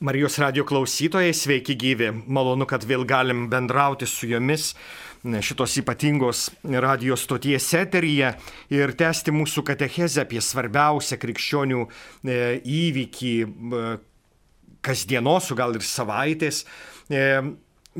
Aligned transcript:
Marijos 0.00 0.38
radio 0.38 0.64
klausytojai, 0.64 1.34
sveiki 1.36 1.74
gyvi. 1.76 2.06
Malonu, 2.32 2.64
kad 2.64 2.86
vėl 2.88 3.02
galim 3.04 3.42
bendrauti 3.52 4.06
su 4.08 4.30
jumis 4.30 4.70
šitos 5.44 5.74
ypatingos 5.82 6.46
radio 6.64 7.18
stoties 7.20 7.66
eteryje 7.76 8.30
ir 8.72 8.94
tęsti 8.96 9.34
mūsų 9.36 9.60
katechezę 9.68 10.22
apie 10.24 10.40
svarbiausią 10.40 11.18
krikščionių 11.20 11.82
e, 11.84 12.38
įvykį 12.64 13.34
e, 13.44 13.82
kasdienos, 14.88 15.50
o 15.52 15.58
gal 15.60 15.76
ir 15.76 15.84
savaitės. 15.84 16.62
E, 17.12 17.20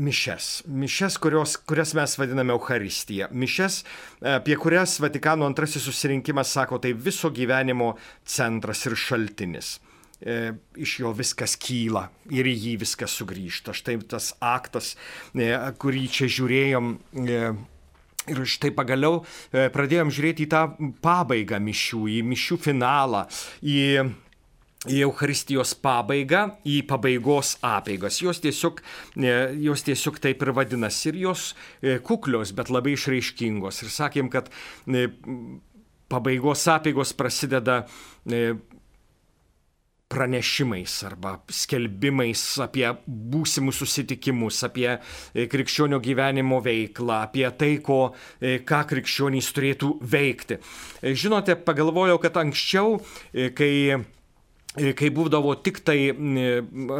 mišes. 0.00 0.48
Mišes, 0.72 1.20
kurios, 1.20 1.58
kurias 1.68 1.92
mes 2.00 2.16
vadiname 2.16 2.56
Euharistija. 2.56 3.28
Mišes, 3.28 3.82
apie 4.38 4.56
kurias 4.56 4.96
Vatikano 5.04 5.44
antrasis 5.52 5.84
susirinkimas 5.84 6.56
sako, 6.56 6.80
tai 6.80 6.96
viso 6.96 7.28
gyvenimo 7.28 7.92
centras 8.24 8.88
ir 8.88 8.96
šaltinis 8.96 9.76
e, 10.20 10.54
iš 10.76 11.00
jo 11.02 11.12
viskas 11.16 11.56
kyla 11.60 12.08
ir 12.30 12.48
į 12.48 12.54
jį 12.54 12.76
viskas 12.84 13.16
sugrįžta. 13.18 13.74
Štai 13.76 13.98
tas 14.08 14.32
aktas, 14.40 14.94
e, 15.34 15.52
kurį 15.80 16.06
čia 16.08 16.30
žiūrėjom. 16.38 16.96
E, 17.26 17.42
Ir 18.28 18.42
štai 18.44 18.68
pagaliau 18.76 19.22
e, 19.48 19.70
pradėjom 19.72 20.10
žiūrėti 20.12 20.44
į 20.44 20.48
tą 20.52 20.58
pabaigą 21.02 21.56
mišių, 21.64 22.02
į 22.12 22.18
mišių 22.28 22.58
finalą, 22.60 23.24
į 23.64 23.78
į 24.88 25.02
Euharistijos 25.04 25.74
pabaigą, 25.76 26.54
į 26.64 26.78
pabaigos 26.88 27.58
apeigas. 27.60 28.16
Jos 28.22 28.40
tiesiog, 28.40 28.80
e, 29.20 29.32
jos 29.66 29.84
tiesiog 29.84 30.20
taip 30.24 30.40
ir 30.40 30.52
vadinasi. 30.56 31.10
Ir 31.10 31.18
jos 31.26 31.50
e, 31.82 31.98
kuklios, 32.00 32.54
bet 32.56 32.72
labai 32.72 32.94
išraiškingos. 32.96 33.82
Ir 33.84 33.92
sakėm, 33.92 34.30
kad 34.32 34.48
pabaigos 36.08 36.64
apeigos 36.72 37.12
prasideda 37.12 37.82
pranešimais 40.10 40.94
arba 41.06 41.36
skelbimais 41.54 42.42
apie 42.64 42.86
būsimus 43.06 43.78
susitikimus, 43.80 44.58
apie 44.66 44.88
e, 44.90 45.46
krikščionio 45.50 46.00
gyvenimo 46.02 46.58
veiklą, 46.64 47.22
apie 47.28 47.46
tai, 47.58 47.76
ko, 47.84 48.00
e, 48.40 48.58
ką 48.66 48.82
krikščionys 48.90 49.52
turėtų 49.54 49.92
veikti. 50.14 50.58
E, 51.00 51.14
žinote, 51.14 51.54
pagalvojau, 51.66 52.18
kad 52.22 52.40
anksčiau, 52.42 52.98
kai 53.56 53.72
kai 54.70 55.08
būdavo 55.10 55.56
tik 55.66 55.80
tai 55.82 56.12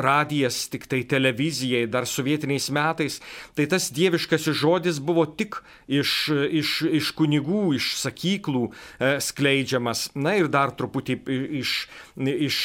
radijas, 0.03 0.65
tik 0.73 0.89
tai 0.91 1.05
televizijai, 1.07 1.85
dar 1.87 2.07
sovietiniais 2.09 2.67
metais, 2.75 3.21
tai 3.55 3.69
tas 3.71 3.93
dieviškasis 3.95 4.57
žodis 4.59 4.99
buvo 4.99 5.23
tik 5.39 5.61
iš, 5.87 6.15
iš, 6.51 6.73
iš 6.91 7.13
kunigų, 7.15 7.77
iš 7.79 7.93
sakyklų 8.01 8.65
e, 8.67 9.13
skleidžiamas, 9.23 10.09
na 10.19 10.35
ir 10.41 10.51
dar 10.51 10.75
truputį 10.75 11.21
iš, 11.61 11.77
iš 12.19 12.59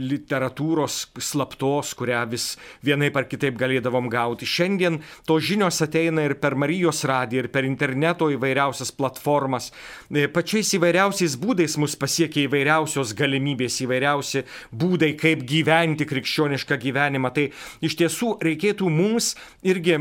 literatūros 0.00 1.02
slaptos, 1.20 1.92
kurią 1.98 2.24
vis 2.32 2.54
vienaip 2.80 3.20
ar 3.20 3.28
kitaip 3.28 3.60
galėdavom 3.60 4.08
gauti. 4.12 4.48
Šiandien 4.48 5.02
to 5.28 5.36
žinios 5.44 5.82
ateina 5.84 6.24
ir 6.24 6.38
per 6.40 6.56
Marijos 6.56 7.04
radiją, 7.04 7.44
ir 7.44 7.50
per 7.52 7.68
interneto 7.68 8.30
įvairiausias 8.32 8.96
platformas. 8.96 9.68
E, 10.08 10.24
pačiais 10.32 10.72
įvairiausiais 10.80 11.36
būdais 11.36 11.76
mus 11.76 12.00
pasiekia 12.00 12.46
įvairiausios 12.48 13.12
galimybės, 13.18 13.82
įvairiausios 13.84 14.21
įvairiausi 14.22 14.44
būdai, 14.72 15.16
kaip 15.18 15.44
gyventi 15.46 16.06
krikščionišką 16.06 16.78
gyvenimą. 16.80 17.32
Tai 17.34 17.50
iš 17.82 17.96
tiesų 17.98 18.38
reikėtų 18.42 18.88
mums 18.90 19.34
irgi 19.62 19.98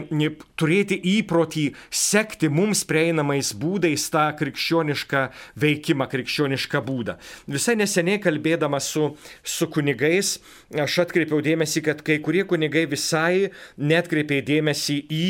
turėti 0.56 1.00
įprotį 1.18 1.74
sekti 1.90 2.50
mums 2.50 2.84
prieinamais 2.86 3.54
būdais 3.54 4.10
tą 4.12 4.32
krikščionišką 4.38 5.32
veikimą, 5.58 6.08
krikščionišką 6.12 6.82
būdą. 6.86 7.18
Visai 7.48 7.76
neseniai 7.76 8.22
kalbėdamas 8.22 8.90
su, 8.92 9.16
su 9.44 9.68
kunigais, 9.68 10.40
aš 10.72 11.02
atkreipiau 11.06 11.42
dėmesį, 11.42 11.82
kad 11.86 12.02
kai 12.02 12.20
kurie 12.22 12.46
kunigai 12.46 12.86
visai 12.90 13.52
netkreipė 13.78 14.42
dėmesį 14.46 15.02
į 15.10 15.26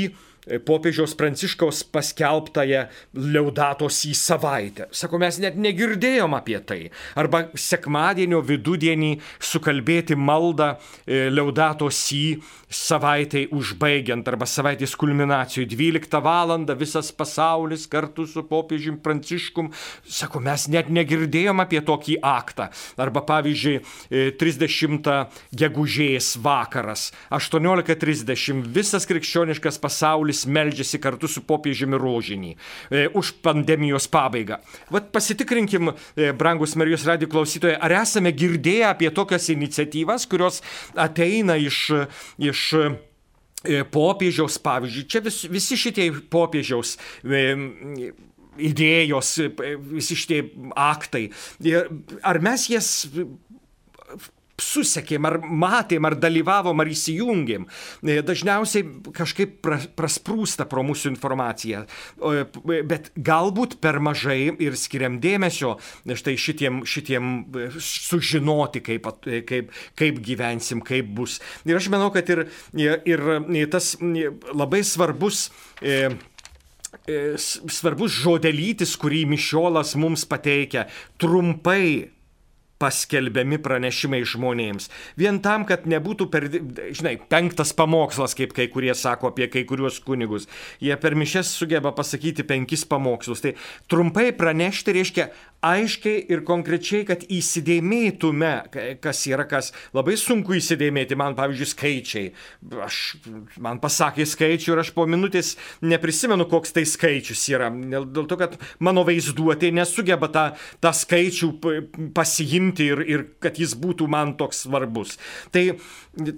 popiežiaus 0.66 1.14
pranciškaus 1.18 1.84
paskelbtąją 1.94 2.86
liaudatos 3.14 4.02
į 4.10 4.14
savaitę. 4.18 4.88
Sako, 4.96 5.20
mes 5.22 5.38
net 5.42 5.58
negirdėjom 5.62 6.34
apie 6.34 6.58
tai. 6.66 6.80
Arba 7.20 7.46
sekmadienio 7.54 8.42
vidudienį 8.46 9.14
sukalbėti 9.52 10.18
maldą 10.18 10.74
e, 11.06 11.28
liaudatos 11.30 12.00
į 12.16 12.26
savaitai 12.72 13.46
užbaigiant 13.54 14.28
arba 14.32 14.48
savaitės 14.48 14.96
kulminacijų 14.96 15.68
12 15.70 16.22
val. 16.24 16.52
visas 16.80 17.12
pasaulis 17.12 17.86
kartu 17.88 18.26
su 18.26 18.44
popiežium 18.44 18.98
pranciškum. 18.98 19.70
Sako, 20.08 20.40
mes 20.40 20.68
net 20.68 20.90
negirdėjom 20.90 21.60
apie 21.62 21.82
tokį 21.86 22.18
aktą. 22.24 22.70
Arba 22.98 23.22
pavyzdžiui, 23.22 23.82
30 24.40 25.08
e, 25.08 25.18
gegužės 25.54 26.34
vakaras, 26.42 27.12
18.30 27.30 28.66
visas 28.74 29.06
krikščioniškas 29.06 29.78
pasaulis 29.82 30.31
pasaulis 30.32 30.46
meldžiasi 30.46 31.00
kartu 31.02 31.28
su 31.28 31.44
popiežiumi 31.44 31.98
rožinį 32.00 32.56
e, 32.90 33.08
už 33.14 33.42
pandemijos 33.44 34.08
pabaigą. 34.08 34.60
Vat 34.90 35.12
pasitikrinkim, 35.12 35.92
e, 36.16 36.32
brangus 36.34 36.76
Marijos 36.76 37.06
radijo 37.06 37.30
klausytojai, 37.30 37.80
ar 37.80 37.92
esame 38.02 38.32
girdėję 38.32 38.88
apie 38.90 39.12
tokias 39.12 39.50
iniciatyvas, 39.50 40.28
kurios 40.28 40.62
ateina 40.96 41.58
iš, 41.58 41.92
iš 42.40 42.74
e, 42.74 43.84
popiežiaus, 43.92 44.60
pavyzdžiui, 44.60 45.08
čia 45.08 45.22
vis, 45.22 45.44
visi 45.50 45.78
šitie 45.78 46.12
popiežiaus 46.32 46.98
e, 47.24 47.56
idėjos, 48.58 49.38
e, 49.40 49.76
visi 49.78 50.16
šitie 50.16 50.44
aktai. 50.76 51.30
Ar 52.24 52.40
mes 52.42 52.70
jas 52.72 53.08
susekėm, 54.62 55.28
ar 55.28 55.38
matėm, 55.42 56.06
ar 56.08 56.16
dalyvavom, 56.20 56.82
ar 56.82 56.92
įsijungėm. 56.92 57.68
E, 58.04 58.20
dažniausiai 58.26 58.86
kažkaip 59.16 59.60
prasprūsta 59.98 60.68
pro 60.70 60.84
mūsų 60.88 61.12
informaciją, 61.14 61.84
bet 62.90 63.12
galbūt 63.18 63.80
per 63.84 64.00
mažai 64.04 64.54
ir 64.62 64.78
skiriam 64.80 65.20
dėmesio 65.24 65.76
štai 66.22 66.38
šitiem, 66.40 66.82
šitiem 66.88 67.32
e, 67.42 67.68
sužinoti, 67.82 68.84
kaip, 68.86 69.12
e, 69.26 69.42
kaip, 69.48 69.72
kaip 70.00 70.22
gyvensim, 70.26 70.84
kaip 70.86 71.12
bus. 71.18 71.40
Ir 71.68 71.80
aš 71.80 71.92
manau, 71.94 72.12
kad 72.14 72.30
ir, 72.32 72.46
ir 72.78 73.72
tas 73.72 73.96
labai 74.02 74.84
svarbus 74.88 75.50
svarbus 77.72 78.14
žodelytis, 78.20 78.98
kurį 79.00 79.24
Mišiolas 79.32 79.96
mums 80.00 80.26
pateikia, 80.30 80.86
trumpai 81.22 82.12
paskelbiami 82.82 83.60
pranešimai 83.62 84.24
žmonėms. 84.28 84.90
Vien 85.20 85.40
tam, 85.46 85.66
kad 85.70 85.86
nebūtų 85.90 86.28
per, 86.34 86.48
žinai, 86.50 87.16
penktas 87.32 87.76
pamokslas, 87.78 88.36
kaip 88.38 88.56
kai 88.58 88.68
kurie 88.74 88.94
sako 88.98 89.32
apie 89.32 89.48
kai 89.52 89.64
kuriuos 89.70 90.02
kunigus. 90.06 90.50
Jie 90.82 90.98
per 91.02 91.16
mišes 91.20 91.54
sugeba 91.54 91.94
pasakyti 91.96 92.46
penkis 92.48 92.88
pamokslus. 92.90 93.44
Tai 93.46 93.56
trumpai 93.92 94.32
pranešti 94.38 94.98
reiškia 94.98 95.30
aiškiai 95.62 96.24
ir 96.34 96.42
konkrečiai, 96.46 97.06
kad 97.06 97.24
įsidėmėtume, 97.30 98.52
kas 99.02 99.22
yra 99.30 99.46
kas. 99.50 99.70
Labai 99.94 100.16
sunku 100.18 100.56
įsidėmėti, 100.58 101.18
man 101.20 101.36
pavyzdžiui, 101.38 101.70
skaičiai. 101.70 102.32
Aš, 102.82 103.00
man 103.62 103.82
pasakė 103.84 104.26
skaičių 104.26 104.74
ir 104.74 104.82
aš 104.82 104.92
po 104.96 105.06
minutės 105.10 105.54
neprisimenu, 105.86 106.48
koks 106.50 106.74
tai 106.76 106.86
skaičius 106.90 107.46
yra. 107.54 107.70
Dėl, 107.72 108.26
to, 108.26 108.40
kad 108.42 108.58
mano 108.82 109.06
vaizduotė 109.08 109.70
nesugeba 109.76 110.32
tą, 110.34 110.46
tą 110.82 110.94
skaičių 110.98 111.52
pasiimti 112.18 112.90
ir, 112.96 113.04
ir 113.06 113.26
kad 113.44 113.62
jis 113.62 113.78
būtų 113.78 114.10
man 114.10 114.34
toks 114.40 114.64
svarbus. 114.66 115.18
Tai, 115.54 115.64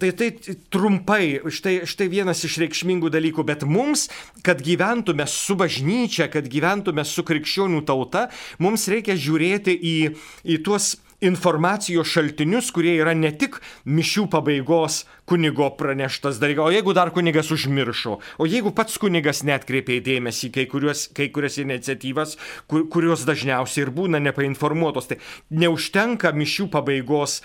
tai, 0.01 0.11
tai 0.19 0.29
trumpai, 0.73 1.39
štai, 1.47 1.77
štai 1.89 2.09
vienas 2.11 2.43
iš 2.43 2.59
reikšmingų 2.65 3.13
dalykų, 3.13 3.47
bet 3.47 3.63
mums, 3.63 4.09
kad 4.43 4.59
gyventume 4.63 5.25
su 5.31 5.55
bažnyčia, 5.59 6.27
kad 6.33 6.51
gyventume 6.51 7.07
su 7.07 7.23
krikščionių 7.23 7.83
tauta, 7.87 8.27
mums 8.59 8.89
reikia 8.91 9.12
žiūrėti 9.19 9.75
į, 9.77 9.97
į 10.43 10.61
tuos 10.65 10.93
informacijos 11.23 12.07
šaltinius, 12.11 12.71
kurie 12.75 12.97
yra 12.99 13.13
ne 13.15 13.31
tik 13.31 13.59
mišių 13.87 14.27
pabaigos 14.31 15.03
kunigo 15.29 15.69
praneštas 15.79 16.39
dalykas, 16.41 16.67
o 16.67 16.73
jeigu 16.73 16.93
dar 16.95 17.13
kunigas 17.15 17.51
užmiršo, 17.55 18.17
o 18.19 18.47
jeigu 18.49 18.73
pats 18.75 18.99
kunigas 18.99 19.43
netkreipė 19.47 20.01
dėmesį 20.03 20.51
kai, 20.57 20.67
kuriuos, 20.71 21.05
kai 21.15 21.29
kurias 21.33 21.57
iniciatyvas, 21.63 22.35
kur, 22.67 22.87
kurios 22.91 23.23
dažniausiai 23.29 23.85
ir 23.85 23.93
būna 23.95 24.19
nepainformuotos, 24.23 25.09
tai 25.13 25.19
neužtenka 25.63 26.33
mišių 26.35 26.67
pabaigos 26.73 27.39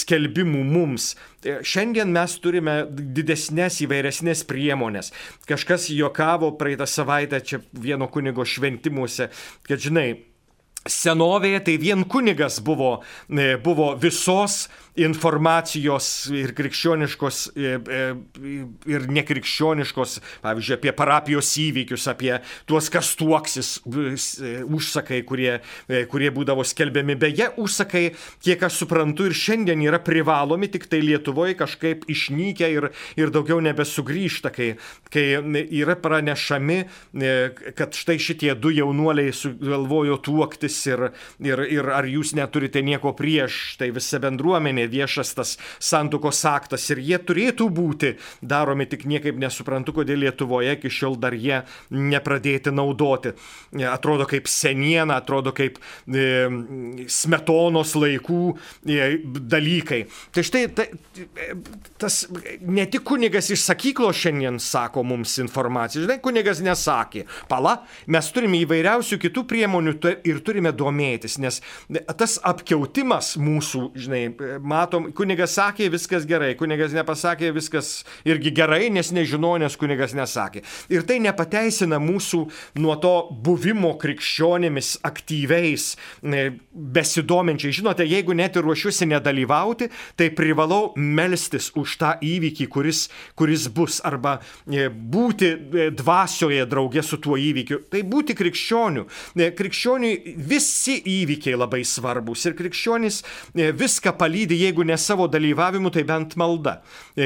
skelbimų 0.00 0.64
mums. 0.72 1.12
E, 1.44 1.60
šiandien 1.60 2.08
mes 2.14 2.38
turime 2.40 2.80
didesnės 2.88 3.82
įvairesnės 3.84 4.46
priemonės. 4.48 5.12
Kažkas 5.48 5.90
juokavo 5.92 6.54
praeitą 6.56 6.88
savaitę 6.88 7.44
čia 7.44 7.60
vieno 7.76 8.08
kunigo 8.08 8.48
šventimuose, 8.48 9.28
kad 9.68 9.84
žinai, 9.84 10.14
senovėje 10.84 11.64
tai 11.64 11.76
vien 11.80 12.04
kunigas 12.04 12.60
buvo, 12.64 12.98
e, 13.28 13.54
buvo 13.60 13.94
visos 14.00 14.66
informacijos 15.00 16.28
ir 16.30 16.52
krikščioniškos 16.54 17.38
e, 17.56 17.70
e, 17.82 18.02
ir 18.92 19.06
nekrikščioniškos, 19.10 20.18
pavyzdžiui, 20.44 20.76
apie 20.76 20.92
parapijos 20.94 21.50
įvykius, 21.58 22.04
apie 22.12 22.36
tuos, 22.68 22.90
kas 22.92 23.14
tuoksis, 23.18 23.72
užsakai, 23.84 25.22
kurie, 25.26 25.56
kurie 26.12 26.30
būdavo 26.34 26.62
skelbiami. 26.68 27.16
Beje, 27.18 27.48
užsakai, 27.58 28.04
kiek 28.44 28.62
aš 28.68 28.84
suprantu, 28.84 29.26
ir 29.26 29.34
šiandien 29.34 29.82
yra 29.82 29.98
privalomi, 30.04 30.68
tik 30.70 30.86
tai 30.92 31.02
Lietuvoje 31.02 31.56
kažkaip 31.58 32.06
išnykę 32.10 32.70
ir, 32.76 32.90
ir 33.18 33.34
daugiau 33.34 33.58
nebesugrįžta, 33.64 34.52
kai, 34.54 34.74
kai 35.10 35.26
yra 35.64 35.98
pranešami, 35.98 36.78
kad 37.74 37.98
štai 37.98 38.20
šitie 38.22 38.54
du 38.54 38.70
jaunuoliai 38.74 39.34
sugalvojo 39.34 40.20
tuoktis 40.22 40.73
ir, 40.90 41.08
ir, 41.42 41.64
ir 41.78 41.90
ar 41.94 42.08
jūs 42.08 42.34
neturite 42.36 42.82
nieko 42.84 43.14
prieš, 43.16 43.76
tai 43.80 43.90
visa 43.94 44.20
bendruomenė 44.22 44.86
viešas 44.90 45.34
tas 45.38 45.56
santukos 45.82 46.42
aktas 46.48 46.86
ir 46.92 47.02
jie 47.04 47.18
turėtų 47.18 47.68
būti 47.74 48.14
daromi, 48.42 48.88
tik 48.90 49.06
niekaip 49.10 49.38
nesuprantu, 49.40 49.96
kodėl 50.00 50.24
Lietuvoje 50.24 50.76
iki 50.78 50.92
šiol 50.92 51.18
dar 51.20 51.34
jie 51.36 51.62
nepradėti 51.90 52.72
naudoti. 52.74 53.34
Atrodo 53.90 54.26
kaip 54.30 54.48
seniena, 54.50 55.18
atrodo 55.20 55.52
kaip 55.56 55.78
e, 55.78 56.26
smetonos 57.10 57.94
laikų 57.98 58.40
e, 58.86 59.08
dalykai. 59.24 60.04
Tai 60.34 60.44
štai 60.46 60.64
ta, 60.76 60.86
tas 62.00 62.24
ne 62.60 62.86
tik 62.90 63.04
kunigas 63.06 63.50
iš 63.54 63.64
sakyklos 63.68 64.18
šiandien 64.24 64.58
sako 64.62 65.04
mums 65.06 65.36
informaciją, 65.42 66.04
žinai, 66.06 66.18
kunigas 66.24 66.62
nesakė, 66.64 67.24
pala, 67.50 67.76
mes 68.10 68.30
turime 68.34 68.60
įvairiausių 68.64 69.18
kitų 69.26 69.44
priemonių 69.50 69.96
ir 70.26 70.40
turime 70.44 70.63
domėtis, 70.72 71.36
nes 71.42 71.60
tas 72.18 72.38
apkeutimas 72.42 73.34
mūsų, 73.40 73.82
žinai, 73.98 74.22
matom, 74.62 75.10
kunigas 75.16 75.56
sakė, 75.58 75.90
viskas 75.92 76.26
gerai, 76.28 76.54
kunigas 76.58 76.94
nepasakė, 76.96 77.52
viskas 77.54 78.04
irgi 78.24 78.54
gerai, 78.54 78.88
nes 78.94 79.12
nežinau, 79.14 79.56
nes 79.60 79.76
kunigas 79.76 80.14
nesakė. 80.16 80.64
Ir 80.92 81.04
tai 81.08 81.20
nepateisina 81.24 82.00
mūsų 82.02 82.44
nuo 82.80 82.96
to 83.02 83.14
buvimo 83.44 83.94
krikščionėmis 84.00 84.98
aktyviais, 85.04 85.94
besidominčiai. 86.74 87.74
Žinote, 87.74 88.06
jeigu 88.08 88.34
net 88.36 88.56
ir 88.56 88.66
ruošiuosi 88.66 89.08
nedalyvauti, 89.10 89.90
tai 90.18 90.30
privalau 90.34 90.92
melstis 90.96 91.70
už 91.78 91.96
tą 92.00 92.14
įvykį, 92.24 92.68
kuris, 92.70 93.06
kuris 93.38 93.68
bus, 93.74 94.00
arba 94.04 94.38
e, 94.66 94.88
būti 94.88 95.50
e, 95.50 95.88
dvasioje 95.94 96.66
draugė 96.70 97.04
su 97.04 97.18
tuo 97.22 97.38
įvykiu. 97.40 97.84
Tai 97.90 98.02
būti 98.10 98.36
krikščioniu. 98.38 99.06
E, 99.36 99.50
krikščioniui 99.56 100.36
visi 100.54 100.96
įvykiai 101.02 101.58
labai 101.58 101.82
svarbus 101.86 102.44
ir 102.46 102.54
krikščionis 102.58 103.20
viską 103.54 104.14
palydė, 104.18 104.56
jeigu 104.64 104.86
ne 104.86 104.96
savo 105.00 105.26
dalyvavimu, 105.30 105.90
tai 105.94 106.04
bent 106.06 106.36
malda. 106.40 106.78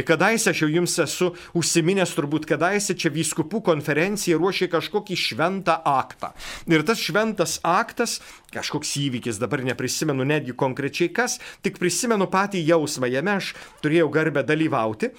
Kadaise 0.09 0.53
aš 0.53 0.65
jau 0.65 0.71
jums 0.73 0.97
esu 1.05 1.31
užsiminęs, 1.59 2.15
turbūt 2.17 2.49
kadaise 2.49 2.97
čia 2.99 3.13
vyskupų 3.15 3.61
konferencija 3.69 4.39
ruošė 4.41 4.71
kažkokį 4.73 5.19
šventą 5.19 5.79
aktą. 5.89 6.33
Ir 6.71 6.85
tas 6.89 7.03
šventas 7.03 7.59
aktas, 7.67 8.19
kažkoks 8.55 8.95
įvykis, 9.05 9.41
dabar 9.43 9.65
neprisimenu 9.67 10.27
netgi 10.29 10.57
konkrečiai 10.57 11.13
kas, 11.15 11.39
tik 11.65 11.81
prisimenu 11.81 12.29
patį 12.33 12.65
jausmą, 12.69 13.11
jame 13.13 13.37
aš 13.39 13.53
turėjau 13.85 14.09
garbę 14.15 14.45
dalyvauti. 14.47 15.13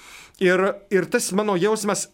Ir, 0.43 0.65
ir 0.93 1.09
tas 1.11 1.31
mano 1.35 1.57
jausmas, 1.59 2.07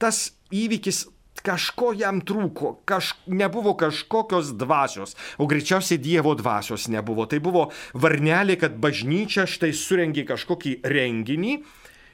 tas 0.00 0.28
įvykis 0.54 1.06
kažko 1.44 1.92
jam 1.96 2.20
trūko, 2.24 2.78
kaž, 2.88 3.14
nebuvo 3.26 3.74
kažkokios 3.78 4.52
dvasios, 4.58 5.14
o 5.38 5.46
greičiausiai 5.50 6.00
Dievo 6.00 6.34
dvasios 6.38 6.88
nebuvo. 6.92 7.26
Tai 7.30 7.40
buvo 7.44 7.68
varnelė, 7.94 8.58
kad 8.60 8.76
bažnyčia 8.80 9.46
štai 9.48 9.72
surengė 9.76 10.26
kažkokį 10.28 10.80
renginį 10.84 11.54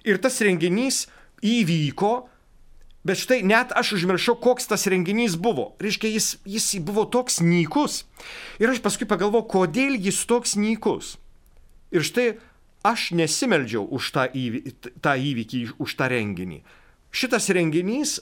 ir 0.04 0.20
tas 0.22 0.40
renginys 0.44 1.06
įvyko, 1.44 2.12
bet 3.04 3.20
štai 3.20 3.42
net 3.44 3.74
aš 3.76 3.96
užmiršau, 3.98 4.36
koks 4.40 4.68
tas 4.70 4.86
renginys 4.90 5.36
buvo. 5.40 5.72
Reiškia, 5.82 6.12
jis, 6.14 6.28
jis 6.48 6.70
buvo 6.84 7.04
toks 7.04 7.40
nykus. 7.44 8.04
Ir 8.60 8.72
aš 8.72 8.80
paskui 8.84 9.08
pagalvojau, 9.08 9.48
kodėl 9.58 9.96
jis 10.00 10.24
toks 10.28 10.56
nykus. 10.60 11.16
Ir 11.94 12.04
štai 12.06 12.34
aš 12.84 13.12
nesimeldžiau 13.16 13.84
už 13.96 14.12
tą, 14.12 14.28
įvy, 14.28 14.76
tą 15.00 15.16
įvykį, 15.16 15.66
už 15.80 15.96
tą 15.96 16.08
renginį. 16.12 16.60
Šitas 17.14 17.48
renginys 17.54 18.18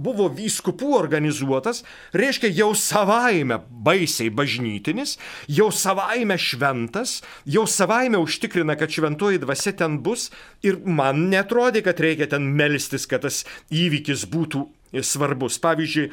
buvo 0.00 0.28
vyskupų 0.32 0.90
organizuotas, 0.98 1.82
reiškia 2.16 2.50
jau 2.56 2.72
savaime 2.78 3.60
baisiai 3.70 4.32
bažnytinis, 4.32 5.16
jau 5.48 5.70
savaime 5.74 6.38
šventas, 6.40 7.20
jau 7.44 7.66
savaime 7.68 8.20
užtikrina, 8.20 8.76
kad 8.80 8.92
šventoji 8.92 9.42
dvasia 9.44 9.76
ten 9.76 10.00
bus 10.04 10.30
ir 10.66 10.80
man 10.84 11.28
netrodė, 11.32 11.84
kad 11.86 12.00
reikia 12.00 12.30
ten 12.34 12.50
melstis, 12.56 13.06
kad 13.10 13.26
tas 13.26 13.44
įvykis 13.70 14.26
būtų 14.30 14.66
svarbus. 14.98 15.58
Pavyzdžiui, 15.62 16.08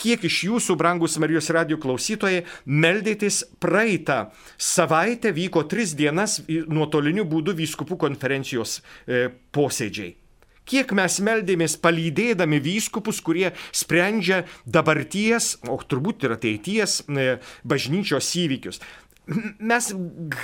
kiek 0.00 0.26
iš 0.26 0.42
jūsų, 0.48 0.76
brangus 0.78 1.16
Marijos 1.22 1.50
radio 1.54 1.78
klausytojai, 1.82 2.44
meldėtės 2.66 3.44
praeitą 3.62 4.30
savaitę 4.58 5.32
vyko 5.36 5.66
tris 5.70 5.94
dienas 5.98 6.40
nuotoliniu 6.48 7.26
būdu 7.28 7.54
vyskupų 7.56 7.98
konferencijos 8.06 8.80
e, 9.06 9.28
posėdžiai. 9.54 10.25
Kiek 10.66 10.90
mes 10.98 11.18
meldėmės 11.22 11.76
palydėdami 11.78 12.58
vyskupus, 12.62 13.20
kurie 13.22 13.52
sprendžia 13.70 14.42
dabarties, 14.66 15.54
o 15.70 15.78
turbūt 15.78 16.26
ir 16.26 16.34
ateities 16.34 17.00
e, 17.06 17.36
bažnyčios 17.62 18.32
įvykius. 18.42 18.80
Mes 19.26 19.90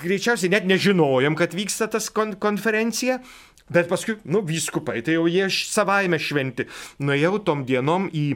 greičiausiai 0.02 0.50
net 0.54 0.66
nežinojom, 0.66 1.38
kad 1.38 1.54
vyksta 1.54 1.88
tas 1.90 2.08
kon 2.14 2.34
konferencija, 2.42 3.20
bet 3.72 3.90
paskui, 3.90 4.16
nu, 4.26 4.42
vyskupai, 4.46 5.00
tai 5.06 5.18
jau 5.18 5.26
jie 5.30 5.48
savaime 5.50 6.18
šventi. 6.22 6.66
Nuėjau 7.02 7.38
tom 7.46 7.66
dienom 7.66 8.08
į, 8.10 8.26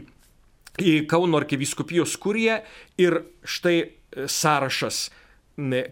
į 0.82 0.96
Kauno 1.10 1.38
arkivyskupijos 1.38 2.18
kuriją 2.22 2.60
ir 3.02 3.20
štai 3.46 3.78
e, 3.82 3.88
sąrašas 4.26 5.06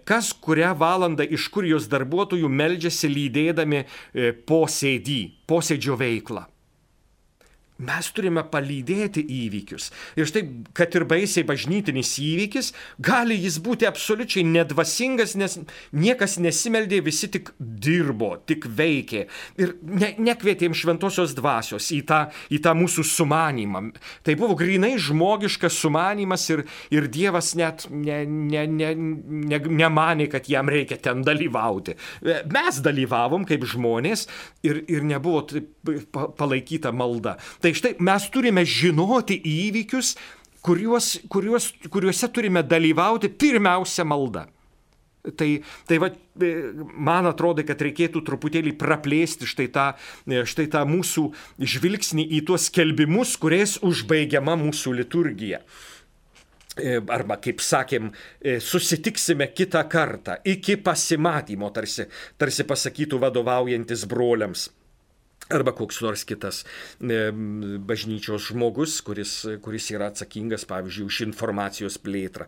kas 0.04 0.32
kurią 0.44 0.74
valandą 0.76 1.24
iš 1.24 1.48
kurijos 1.52 1.88
darbuotojų 1.92 2.48
meldžiasi 2.48 3.08
lydėdami 3.08 3.80
e, 3.80 4.32
posėdį, 4.46 5.20
posėdžio 5.48 5.96
veiklą. 6.00 6.44
Mes 7.82 8.06
turime 8.14 8.44
palydėti 8.46 9.24
įvykius. 9.34 9.88
Ir 10.14 10.28
štai, 10.30 10.44
kad 10.78 10.94
ir 10.94 11.02
baisiai 11.10 11.42
bažnytinis 11.48 12.12
įvykis, 12.22 12.68
gali 13.02 13.34
jis 13.42 13.56
būti 13.66 13.88
absoliučiai 13.88 14.44
nedvasingas, 14.46 15.32
nes 15.34 15.56
niekas 15.90 16.36
nesimeldė, 16.38 17.00
visi 17.02 17.26
tik 17.34 17.50
dirbo, 17.58 18.36
tik 18.46 18.68
veikė. 18.70 19.24
Ir 19.58 19.74
ne, 19.90 20.12
nekvietėm 20.22 20.76
šventosios 20.78 21.34
dvasios 21.34 21.88
į 21.96 22.04
tą, 22.06 22.20
į 22.54 22.60
tą 22.62 22.76
mūsų 22.78 23.02
sumanimą. 23.10 23.82
Tai 24.22 24.38
buvo 24.38 24.54
grinai 24.60 24.92
žmogiškas 24.94 25.74
sumanimas 25.82 26.46
ir, 26.54 26.62
ir 26.94 27.10
Dievas 27.10 27.56
net 27.58 27.88
ne, 27.90 28.20
ne, 28.22 28.68
ne, 28.70 28.92
ne, 28.94 29.60
nemanė, 29.82 30.28
kad 30.30 30.46
jam 30.46 30.70
reikia 30.70 31.00
ten 31.02 31.26
dalyvauti. 31.26 31.98
Mes 32.54 32.80
dalyvavom 32.86 33.50
kaip 33.50 33.66
žmonės 33.74 34.28
ir, 34.62 34.84
ir 34.86 35.02
nebuvo 35.02 35.42
palaikyta 36.38 36.94
malda. 36.94 37.34
Tai 37.64 37.70
štai 37.72 37.94
mes 38.04 38.24
turime 38.28 38.60
žinoti 38.68 39.38
įvykius, 39.40 40.10
kuriuos, 40.64 41.14
kuriuos, 41.32 41.70
kuriuose 41.88 42.28
turime 42.28 42.60
dalyvauti 42.60 43.30
pirmiausia 43.32 44.04
malda. 44.04 44.42
Tai, 45.24 45.48
tai 45.88 45.96
va, 46.02 46.10
e, 46.44 46.50
man 47.08 47.24
atrodo, 47.30 47.64
kad 47.64 47.80
reikėtų 47.80 48.20
truputėlį 48.26 48.74
praplėsti 48.76 49.48
štai 49.48 49.70
tą, 49.72 49.86
e, 50.28 50.42
štai 50.44 50.68
tą 50.76 50.84
mūsų 50.84 51.24
žvilgsnį 51.56 52.26
į 52.36 52.42
tuos 52.50 52.68
kelbimus, 52.68 53.32
kuriais 53.40 53.78
užbaigiama 53.80 54.58
mūsų 54.60 54.92
liturgija. 55.00 55.64
E, 56.76 56.98
arba, 57.16 57.40
kaip 57.40 57.64
sakėm, 57.64 58.12
susitiksime 58.60 59.48
kitą 59.56 59.86
kartą, 59.88 60.36
iki 60.44 60.76
pasimatymo, 60.76 61.72
tarsi, 61.72 62.10
tarsi 62.36 62.68
pasakytų 62.68 63.24
vadovaujantis 63.24 64.04
broliams 64.10 64.68
arba 65.52 65.72
koks 65.76 66.00
nors 66.00 66.24
kitas 66.24 66.62
e, 67.00 67.28
bažnyčios 67.84 68.48
žmogus, 68.48 68.96
kuris, 69.04 69.32
kuris 69.64 69.90
yra 69.92 70.08
atsakingas, 70.08 70.64
pavyzdžiui, 70.68 71.04
už 71.10 71.20
informacijos 71.26 71.98
plėtrą. 72.00 72.46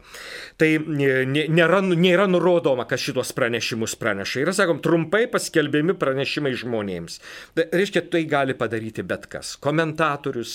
Tai 0.56 0.70
e, 0.72 1.10
nėra, 1.28 1.82
nėra 1.84 2.26
nurodoma, 2.30 2.86
kas 2.88 3.04
šitos 3.04 3.34
pranešimus 3.36 3.98
praneša. 4.00 4.40
Yra, 4.46 4.54
sakom, 4.56 4.80
trumpai 4.84 5.26
paskelbiami 5.32 5.96
pranešimai 6.00 6.54
žmonėms. 6.56 7.18
Tai 7.58 7.66
reiškia, 7.74 8.06
tai 8.12 8.24
gali 8.30 8.56
padaryti 8.56 9.04
bet 9.06 9.28
kas. 9.32 9.54
Komentatorius, 9.60 10.54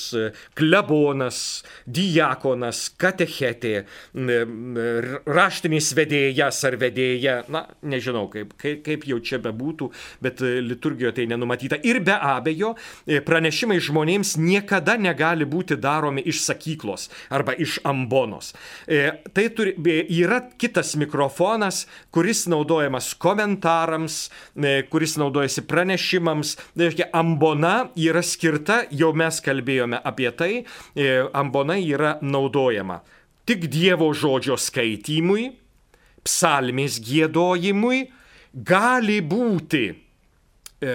klebonas, 0.57 1.43
diakonas, 1.85 2.87
katechetė, 3.01 3.75
e, 3.85 4.41
raštinis 5.29 5.93
vedėjas 5.97 6.63
ar 6.65 6.79
vedėja, 6.81 7.37
na, 7.53 7.67
nežinau, 7.85 8.25
kaip, 8.33 8.57
kaip 8.57 9.05
jau 9.05 9.21
čia 9.21 9.37
bebūtų, 9.45 9.91
bet 10.25 10.41
liturgijoje 10.41 11.19
tai 11.21 11.29
nenumatyta. 11.29 11.77
Ir 11.85 12.01
be 12.01 12.17
abejo, 12.17 12.30
pranešimai 13.27 13.79
žmonėms 13.83 14.35
niekada 14.41 14.97
negali 15.01 15.47
būti 15.49 15.77
daromi 15.81 16.23
iš 16.31 16.43
sakyklos 16.45 17.09
arba 17.29 17.55
iš 17.57 17.79
ambonos. 17.87 18.53
Tai 19.33 19.45
turi, 19.57 19.75
yra 20.21 20.41
kitas 20.61 20.95
mikrofonas, 20.99 21.85
kuris 22.13 22.45
naudojamas 22.51 23.13
komentarams, 23.19 24.19
kuris 24.91 25.17
naudojasi 25.21 25.65
pranešimams. 25.67 26.55
Tai 26.75 26.87
reiškia, 26.87 27.09
ambona 27.17 27.75
yra 27.99 28.23
skirta, 28.25 28.83
jau 28.91 29.11
mes 29.17 29.41
kalbėjome 29.43 29.99
apie 30.03 30.29
tai, 30.37 30.53
ambona 31.37 31.79
yra 31.81 32.17
naudojama 32.21 33.01
tik 33.51 33.67
Dievo 33.71 34.11
žodžio 34.15 34.57
skaitymui, 34.59 35.49
psalmės 36.23 36.99
gėdojimui, 37.03 38.05
gali 38.53 39.19
būti 39.25 39.83
e, 39.91 40.93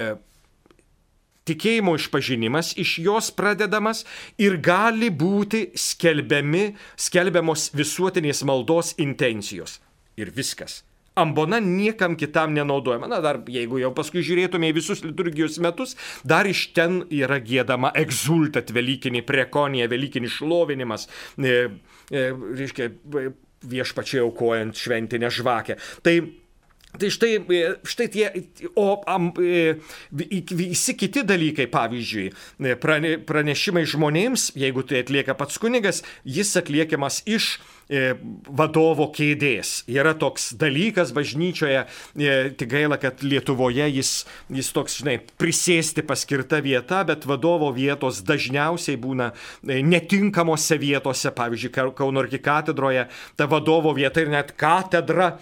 tikėjimo 1.47 1.97
išpažinimas 1.99 2.75
iš 2.81 2.99
jos 3.05 3.31
pradedamas 3.37 4.05
ir 4.43 4.59
gali 4.63 5.11
būti 5.11 5.71
skelbiami, 5.79 6.69
skelbiamos 6.99 7.71
visuotinės 7.77 8.45
maldos 8.49 8.95
intencijos. 9.03 9.81
Ir 10.17 10.33
viskas. 10.33 10.83
Ambona 11.17 11.59
niekam 11.65 12.17
kitam 12.17 12.53
nenaudojama. 12.53 13.09
Na, 13.09 13.23
dar 13.25 13.39
jeigu 13.49 13.79
jau 13.81 13.91
paskui 13.97 14.21
žiūrėtume 14.25 14.69
į 14.69 14.77
visus 14.77 15.01
liturgijos 15.05 15.57
metus, 15.65 15.95
dar 16.29 16.49
iš 16.49 16.67
ten 16.77 17.03
yra 17.09 17.39
gėdama 17.41 17.93
egzultat 17.97 18.73
Velykinį 18.77 19.23
prekonija, 19.25 19.89
Velykinis 19.89 20.37
šlovinimas, 20.37 21.09
e, 21.41 21.55
e, 22.13 22.27
reiškia, 22.61 22.91
viešpačiai 23.67 24.21
aukojant 24.27 24.77
šventinę 24.77 25.31
žvakę. 25.33 25.79
Tai 26.05 26.17
Tai 26.97 27.11
štai, 27.13 27.33
e, 27.53 27.63
štai 27.85 28.07
tie, 28.09 28.27
o 28.79 29.03
am, 29.11 29.29
e, 29.37 29.77
visi 30.11 30.95
kiti 30.97 31.27
dalykai, 31.29 31.67
pavyzdžiui, 31.69 32.31
e, 32.65 32.77
pranešimai 33.29 33.85
žmonėms, 33.85 34.51
jeigu 34.57 34.87
tai 34.87 35.03
atlieka 35.05 35.37
pats 35.37 35.61
kunigas, 35.61 36.01
jis 36.25 36.55
atliekamas 36.63 37.21
iš 37.29 37.57
E, 37.59 37.76
vadovo 37.89 39.07
kėdės. 39.15 39.85
Yra 39.91 40.15
toks 40.19 40.51
dalykas 40.59 41.13
bažnyčioje, 41.15 41.85
e, 42.19 42.35
tik 42.59 42.71
gaila, 42.73 42.99
kad 42.99 43.23
Lietuvoje 43.23 43.87
jis, 43.95 44.11
jis 44.51 44.71
toks, 44.75 44.99
žinai, 45.01 45.21
prisėsti 45.39 46.03
paskirta 46.07 46.59
vieta, 46.65 47.05
bet 47.07 47.29
vadovo 47.31 47.71
vietos 47.77 48.25
dažniausiai 48.27 48.99
būna 48.99 49.31
e, 49.63 49.79
netinkamose 49.87 50.81
vietose, 50.83 51.31
pavyzdžiui, 51.31 51.75
Kauno 51.97 52.21
arkikatedroje, 52.25 53.07
ta 53.39 53.47
vadovo 53.51 53.93
vieta 53.95 54.23
ir 54.23 54.31
net 54.33 54.53
katedra 54.59 55.37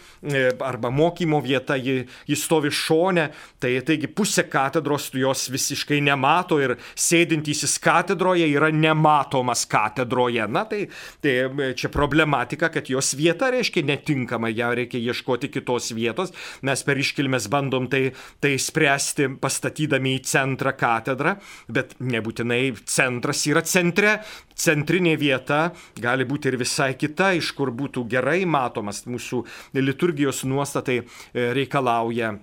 arba 0.64 0.90
mokymo 0.92 1.38
vieta, 1.42 1.76
ji, 1.78 2.04
ji 2.28 2.36
stovi 2.38 2.70
šone, 2.74 3.28
tai 3.62 3.72
taigi 3.86 4.10
pusė 4.10 4.44
katedros 4.50 5.08
tu 5.12 5.20
jos 5.22 5.46
visiškai 5.52 6.00
nemato 6.04 6.58
ir 6.62 6.76
sėdintysis 6.98 7.76
katedroje 7.82 8.48
yra 8.50 8.70
nematomas 8.74 9.64
katedroje. 9.70 10.46
Na 10.50 10.64
tai, 10.68 10.84
tai 11.24 11.72
čia 11.78 11.90
problema 11.92 12.33
problematika, 12.34 12.68
kad 12.68 12.90
jos 12.90 13.14
vieta 13.14 13.50
reiškia 13.50 13.84
netinkama, 13.86 14.48
ją 14.48 14.74
reikia 14.74 14.98
ieškoti 14.98 15.48
kitos 15.48 15.92
vietos. 15.94 16.32
Mes 16.62 16.82
per 16.82 16.98
iškilmes 16.98 17.48
bandom 17.48 17.86
tai, 17.88 18.12
tai 18.40 18.58
spręsti 18.58 19.38
pastatydami 19.40 20.16
į 20.18 20.24
centrą 20.24 20.74
katedrą, 20.74 21.36
bet 21.68 21.94
nebūtinai 22.00 22.74
centras 22.86 23.46
yra 23.46 23.62
centre. 23.62 24.22
Centrinė 24.54 25.16
vieta 25.18 25.72
gali 26.00 26.24
būti 26.24 26.48
ir 26.50 26.58
visai 26.58 26.94
kita, 26.94 27.32
iš 27.34 27.52
kur 27.54 27.70
būtų 27.70 28.06
gerai 28.08 28.44
matomas 28.46 29.04
mūsų 29.06 29.44
liturgijos 29.74 30.44
nuostatai 30.44 31.02
e, 31.02 31.52
reikalauja 31.54 32.34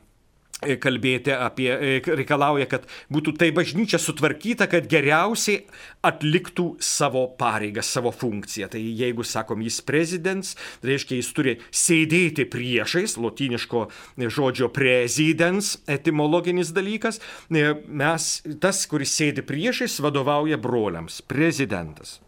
kalbėti 0.81 1.33
apie, 1.33 1.69
e, 1.71 1.99
reikalauja, 2.05 2.67
kad 2.69 2.87
būtų 3.13 3.33
tai 3.39 3.49
bažnyčia 3.55 3.99
sutvarkyta, 4.01 4.67
kad 4.71 4.87
geriausiai 4.91 5.65
atliktų 6.05 6.75
savo 6.83 7.25
pareigą, 7.37 7.83
savo 7.85 8.13
funkciją. 8.13 8.69
Tai 8.71 8.81
jeigu 8.81 9.25
sakom, 9.27 9.61
jis 9.65 9.81
prezidents, 9.85 10.55
reiškia, 10.85 11.19
jis 11.19 11.31
turi 11.37 11.57
sėdėti 11.71 12.47
priešais, 12.51 13.17
lotiniško 13.21 13.87
žodžio 14.21 14.71
prezidents, 14.73 15.77
etimologinis 15.89 16.73
dalykas, 16.75 17.21
e, 17.49 17.71
mes, 17.87 18.33
tas, 18.61 18.85
kuris 18.89 19.13
sėdi 19.17 19.45
priešais, 19.45 19.99
vadovauja 20.03 20.61
broliams, 20.61 21.21
prezidentas 21.25 22.19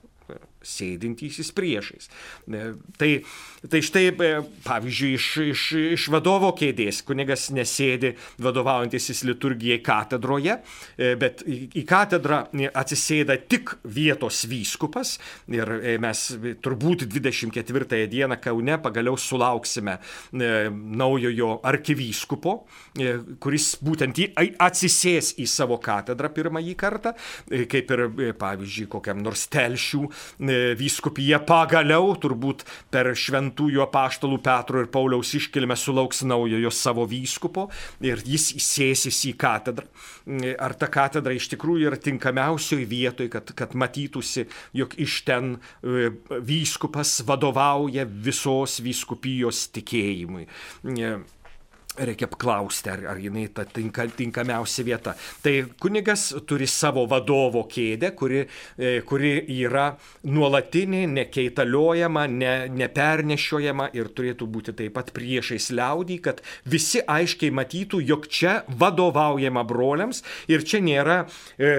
sėdintysis 0.64 1.52
priešais. 1.56 2.10
Tai, 2.98 3.10
tai 3.70 3.82
štai, 3.84 4.06
e, 4.12 4.32
pavyzdžiui, 4.66 5.12
iš, 5.18 5.28
iš, 5.52 5.64
iš 5.98 6.08
vadovo 6.14 6.54
kėdės 6.58 7.04
kunigas 7.08 7.50
nesėdi 7.56 8.14
vadovaujantis 8.44 9.24
liturgijai 9.28 9.80
katedroje, 9.84 10.58
e, 10.98 11.14
bet 11.20 11.44
į 11.48 11.84
katedrą 11.88 12.44
atsisėda 12.74 13.38
tik 13.52 13.76
vietos 13.84 14.44
vyskupas 14.50 15.18
ir 15.52 15.76
e, 15.80 15.98
mes 16.02 16.26
turbūt 16.64 17.06
24 17.12 18.08
dieną 18.12 18.40
Kaune 18.44 18.80
pagaliau 18.84 19.18
sulauksime 19.20 19.98
naujojo 20.34 21.50
arkivyskupo, 21.68 22.54
kuris 23.44 23.68
būtent 23.84 24.20
atsisės 24.64 25.34
į 25.42 25.46
savo 25.50 25.78
katedrą 25.84 26.30
pirmąjį 26.34 26.74
kartą, 26.80 27.14
kaip 27.72 27.94
ir, 27.96 28.04
pavyzdžiui, 28.40 28.88
kokiam 28.92 29.22
nors 29.24 29.46
telšių 29.54 30.04
E, 30.53 30.53
vyskupija 30.80 31.40
pagaliau 31.48 32.14
turbūt 32.22 32.64
per 32.94 33.12
šventųjų 33.18 33.84
apaštalų 33.86 34.40
Petro 34.44 34.84
ir 34.84 34.90
Pauliaus 34.94 35.34
iškilmę 35.40 35.78
sulauks 35.80 36.24
naujojo 36.28 36.72
savo 36.74 37.06
vyskupo 37.10 37.68
ir 38.04 38.24
jis 38.26 38.52
įsėsis 38.60 39.22
į 39.32 39.36
katedrą. 39.40 39.88
E, 40.26 40.56
ar 40.56 40.76
ta 40.80 40.90
katedra 40.94 41.36
iš 41.36 41.50
tikrųjų 41.54 41.90
yra 41.92 42.00
tinkamiausioj 42.02 42.88
vietoj, 42.90 43.30
kad, 43.34 43.54
kad 43.58 43.78
matytųsi, 43.78 44.48
jog 44.78 44.98
iš 45.02 45.22
ten 45.28 45.56
e, 45.56 46.12
vyskupas 46.40 47.20
vadovauja 47.28 48.08
visos 48.08 48.80
vyskupijos 48.84 49.68
tikėjimui 49.76 50.48
reikia 51.98 52.28
paklausti, 52.28 52.90
ar, 52.90 53.04
ar 53.12 53.20
jinai 53.22 53.46
ta 53.54 53.66
tinka, 53.70 54.06
tinkamiausia 54.18 54.86
vieta. 54.86 55.14
Tai 55.44 55.54
kunigas 55.82 56.32
turi 56.50 56.66
savo 56.70 57.06
vadovo 57.10 57.66
kėdę, 57.70 58.14
kuri, 58.18 58.44
e, 58.78 58.94
kuri 59.06 59.34
yra 59.60 59.92
nuolatinė, 60.26 61.04
nekeitaliojama, 61.12 62.26
ne, 62.32 62.54
nepernešiojama 62.74 63.92
ir 63.98 64.10
turėtų 64.16 64.50
būti 64.50 64.76
taip 64.80 64.96
pat 64.98 65.14
priešais 65.14 65.70
liaudį, 65.78 66.20
kad 66.26 66.42
visi 66.70 67.04
aiškiai 67.04 67.54
matytų, 67.54 68.02
jog 68.10 68.26
čia 68.28 68.56
vadovaujama 68.68 69.66
broliams 69.70 70.24
ir 70.50 70.66
čia 70.66 70.82
nėra, 70.82 71.22
e, 71.60 71.76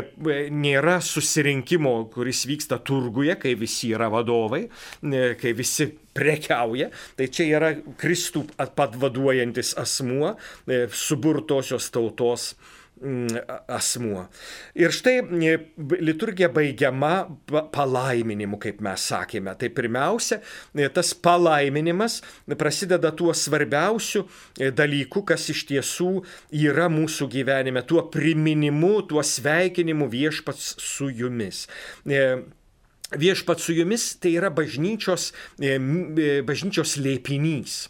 nėra 0.55 1.01
susirinkimo, 1.03 1.97
kuris 2.15 2.45
vyksta 2.47 2.79
turguje, 2.87 3.35
kai 3.41 3.59
visi 3.59 3.91
yra 3.95 4.11
vadovai, 4.15 4.69
e, 5.03 5.27
kai 5.41 5.57
visi 5.59 5.91
prekiauja, 6.15 6.91
tai 7.19 7.29
čia 7.33 7.49
yra 7.59 7.75
Kristų 8.01 8.47
atpavaduojantis 8.63 9.75
asmuo, 9.81 10.35
e, 10.67 10.87
suburtosios 10.95 11.91
tautos 11.95 12.53
mm, 13.03 13.43
asmuo. 13.75 14.27
Ir 14.79 14.95
štai 14.95 15.17
e, 15.21 15.55
liturgija 15.99 16.49
baigiama 16.55 17.13
palaiminimu, 17.75 18.61
kaip 18.63 18.83
mes 18.85 19.09
sakėme. 19.11 19.57
Tai 19.59 19.71
pirmiausia, 19.75 20.41
e, 20.75 20.89
tas 20.95 21.15
palaiminimas 21.15 22.21
prasideda 22.59 23.13
tuo 23.17 23.35
svarbiausiu 23.35 24.27
dalyku, 24.75 25.25
kas 25.27 25.49
iš 25.53 25.67
tiesų 25.73 26.13
yra 26.65 26.91
mūsų 26.93 27.31
gyvenime, 27.35 27.83
tuo 27.87 28.07
priminimu, 28.15 29.01
tuo 29.11 29.25
sveikinimu 29.27 30.11
viešpats 30.15 30.77
su 30.83 31.11
jumis 31.11 31.67
viešpat 33.13 33.61
su 33.61 33.75
jumis 33.77 34.15
tai 34.21 34.35
yra 34.39 34.51
bažnyčios, 34.55 35.33
bažnyčios 36.49 36.97
lėpinys. 37.01 37.89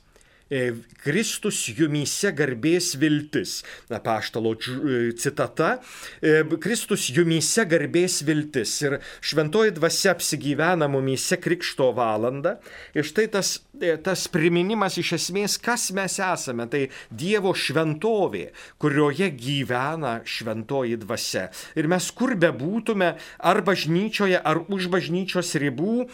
E, 0.55 0.71
Kristus 1.03 1.59
jumyse 1.75 2.31
garbės 2.37 2.93
viltis. 3.01 3.59
Apaštalo 3.93 4.55
e, 4.55 5.01
citata. 5.19 5.79
E, 6.23 6.45
Kristus 6.63 7.09
jumyse 7.15 7.65
garbės 7.69 8.21
viltis. 8.27 8.77
Ir 8.85 8.99
šventoji 9.25 9.75
dvasia 9.75 10.13
apsigyvena 10.15 10.89
mumyse 10.93 11.41
krikšto 11.43 11.91
valandą. 11.97 12.57
Ir 12.95 13.07
štai 13.09 13.27
tas, 13.35 13.57
tas 14.07 14.29
priminimas 14.31 15.01
iš 15.03 15.17
esmės, 15.19 15.59
kas 15.59 15.89
mes 15.97 16.21
esame. 16.23 16.69
Tai 16.71 16.87
Dievo 17.11 17.55
šventovė, 17.59 18.47
kurioje 18.79 19.33
gyvena 19.35 20.21
šventoji 20.29 21.03
dvasia. 21.03 21.49
Ir 21.75 21.91
mes 21.91 22.11
kur 22.15 22.37
be 22.39 22.53
būtume, 22.55 23.15
ar 23.43 23.65
bažnyčioje, 23.67 24.39
ar 24.39 24.63
už 24.71 24.91
bažnyčios 24.93 25.55
ribų, 25.59 26.05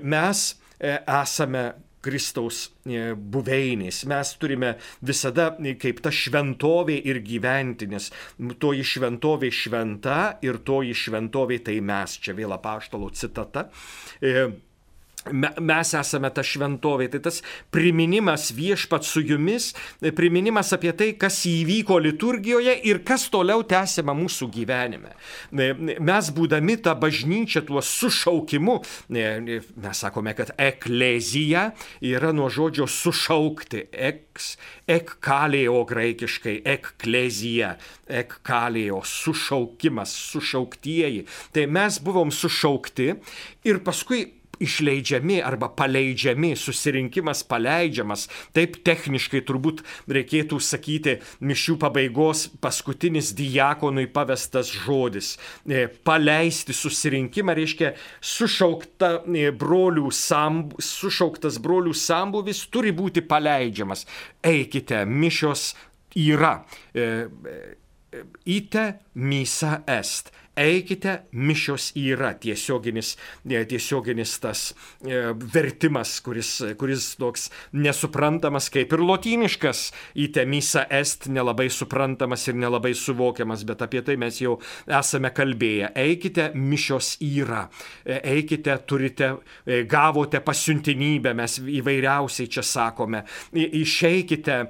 mes 0.00 0.46
esame 0.80 1.64
Kristaus 2.04 2.66
e, 2.84 3.14
buveinės. 3.14 4.02
Mes 4.10 4.34
turime 4.40 4.74
visada 5.04 5.50
e, 5.58 5.74
kaip 5.80 6.02
ta 6.04 6.12
šventovė 6.14 6.98
ir 7.10 7.22
gyventi, 7.24 7.88
nes 7.90 8.10
toji 8.60 8.84
šventovė 8.94 9.50
šventa 9.54 10.20
ir 10.44 10.60
toji 10.66 10.94
šventovė 11.04 11.62
tai 11.68 11.80
mes. 11.84 12.18
Čia 12.20 12.36
vėl 12.36 12.54
apaštalo 12.56 13.10
citata. 13.16 13.68
E, 14.20 14.46
mes 15.32 15.94
esame 15.96 16.30
ta 16.34 16.44
šventovė. 16.44 17.08
Tai 17.12 17.20
tas 17.26 17.40
priminimas 17.74 18.50
viešpat 18.54 19.06
su 19.06 19.22
jumis, 19.24 19.72
priminimas 20.16 20.72
apie 20.76 20.92
tai, 20.96 21.12
kas 21.20 21.40
įvyko 21.48 21.98
liturgijoje 22.02 22.76
ir 22.88 23.02
kas 23.06 23.26
toliau 23.32 23.64
tęsiama 23.68 24.14
mūsų 24.18 24.50
gyvenime. 24.54 25.14
Mes 25.54 26.30
būdami 26.34 26.78
tą 26.84 26.96
bažnyčią 27.00 27.64
tuo 27.68 27.82
sušaukimu, 27.84 28.78
mes 29.14 30.04
sakome, 30.04 30.34
kad 30.36 30.54
eklezija 30.60 31.70
yra 32.04 32.34
nuo 32.36 32.50
žodžio 32.52 32.88
sušaukti. 32.90 33.86
Eks, 33.92 34.54
ekkalėjo 34.90 35.80
graikiškai, 35.88 36.58
eklezija, 36.74 37.74
ekkalėjo, 38.22 39.00
sušaukimas, 39.08 40.14
sušauktieji. 40.34 41.24
Tai 41.54 41.68
mes 41.72 42.00
buvom 42.04 42.32
sušaukti 42.34 43.12
ir 43.64 43.80
paskui 43.84 44.26
išleidžiami 44.62 45.40
arba 45.44 45.68
paleidžiami, 45.76 46.54
susirinkimas 46.58 47.44
paleidžiamas. 47.48 48.26
Taip 48.56 48.78
techniškai 48.86 49.42
turbūt 49.46 49.82
reikėtų 50.10 50.60
sakyti 50.62 51.18
mišių 51.44 51.76
pabaigos 51.82 52.46
paskutinis 52.62 53.32
diakonui 53.36 54.06
pavestas 54.14 54.72
žodis. 54.72 55.34
E, 55.66 55.86
paleisti 56.06 56.76
susirinkimą 56.76 57.56
reiškia 57.58 57.94
sušaukta 58.20 59.12
e, 59.24 59.48
brolių 59.54 60.10
samb, 60.14 60.76
sušauktas 60.82 61.60
brolių 61.62 61.94
sambuvis 61.96 62.64
turi 62.72 62.94
būti 62.94 63.24
paleidžiamas. 63.26 64.06
Eikite, 64.44 65.04
mišios 65.08 65.72
yra. 66.14 66.60
E, 66.94 67.26
ite 68.46 68.84
misa 69.14 69.82
est 69.90 70.30
eikite, 70.56 71.18
mišios 71.32 71.90
yra 71.98 72.32
tiesioginis, 72.38 73.14
e, 73.48 73.62
tiesioginis 73.68 74.36
tas 74.42 74.62
e, 75.02 75.32
vertimas, 75.54 76.16
kuris, 76.24 76.50
kuris 76.78 77.14
toks 77.18 77.48
nesuprantamas 77.74 78.70
kaip 78.74 78.92
ir 78.94 79.02
lotyniškas, 79.04 79.84
įtemisa 80.26 80.84
est 80.94 81.28
nelabai 81.32 81.68
suprantamas 81.72 82.46
ir 82.48 82.58
nelabai 82.58 82.94
suvokiamas, 82.98 83.64
bet 83.66 83.82
apie 83.86 84.04
tai 84.06 84.16
mes 84.20 84.38
jau 84.42 84.58
esame 84.86 85.32
kalbėję. 85.34 85.90
Eikite, 86.04 86.50
mišios 86.54 87.14
yra, 87.24 87.66
e, 88.04 88.20
eikite, 88.36 88.76
turite, 88.86 89.32
gavote 89.90 90.40
pasiuntinybę, 90.44 91.34
mes 91.34 91.58
įvairiausiai 91.58 92.50
čia 92.50 92.62
sakome, 92.66 93.24
išeikite, 93.54 94.60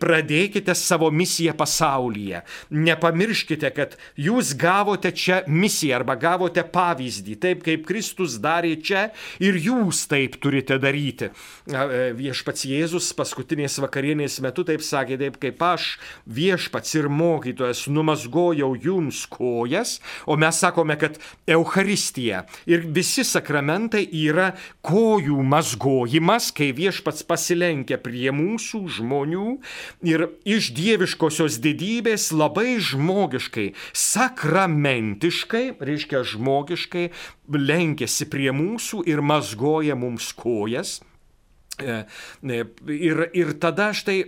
pradėkite 0.00 0.74
savo 0.78 1.10
misiją 1.14 1.54
pasaulyje. 1.58 2.42
Nepamirškite, 2.74 3.70
kad 3.76 3.96
jūs 4.18 4.54
gavote 4.58 5.12
čia 5.20 5.40
misiją 5.48 6.00
arba 6.00 6.16
gavote 6.20 6.62
pavyzdį, 6.72 7.36
taip 7.42 7.64
kaip 7.66 7.84
Kristus 7.88 8.38
darė 8.42 8.74
čia 8.82 9.08
ir 9.42 9.58
jūs 9.60 10.04
taip 10.10 10.38
turite 10.42 10.78
daryti. 10.80 11.30
E, 11.70 12.00
viešpats 12.16 12.66
Jėzus 12.68 13.10
paskutinės 13.16 13.78
vakarienės 13.82 14.40
metu 14.44 14.64
taip 14.68 14.84
sakė, 14.84 15.18
taip 15.20 15.38
kaip 15.42 15.62
aš 15.64 15.90
viešpats 16.26 16.96
ir 16.98 17.10
mokytojas 17.12 17.86
numasgojau 17.92 18.72
jums 18.80 19.24
kojas, 19.30 19.98
o 20.26 20.36
mes 20.40 20.60
sakome, 20.60 20.96
kad 21.00 21.18
Euharistija 21.50 22.44
ir 22.70 22.86
visi 22.88 23.24
sakramentai 23.26 24.06
yra 24.24 24.52
kojų 24.86 25.40
mazgojimas, 25.46 26.50
kai 26.56 26.70
viešpats 26.76 27.26
pasilenkia 27.28 28.00
prie 28.00 28.30
mūsų 28.34 28.82
žmonių 28.98 29.48
ir 30.08 30.28
iš 30.48 30.72
dieviškosios 30.76 31.60
didybės 31.62 32.30
labai 32.36 32.78
žmogiškai 32.80 33.70
sakramentai 33.96 35.09
autentiškai, 35.10 35.76
reiškia 35.80 36.24
žmogiškai, 36.24 37.10
lenkėsi 37.50 38.28
prie 38.30 38.50
mūsų 38.52 39.04
ir 39.06 39.20
mazgoja 39.22 39.96
mums 39.96 40.32
kojas. 40.32 41.00
E, 41.80 42.04
e, 42.44 42.64
ir, 42.92 43.30
ir 43.32 43.54
tada 43.58 43.94
štai, 43.96 44.18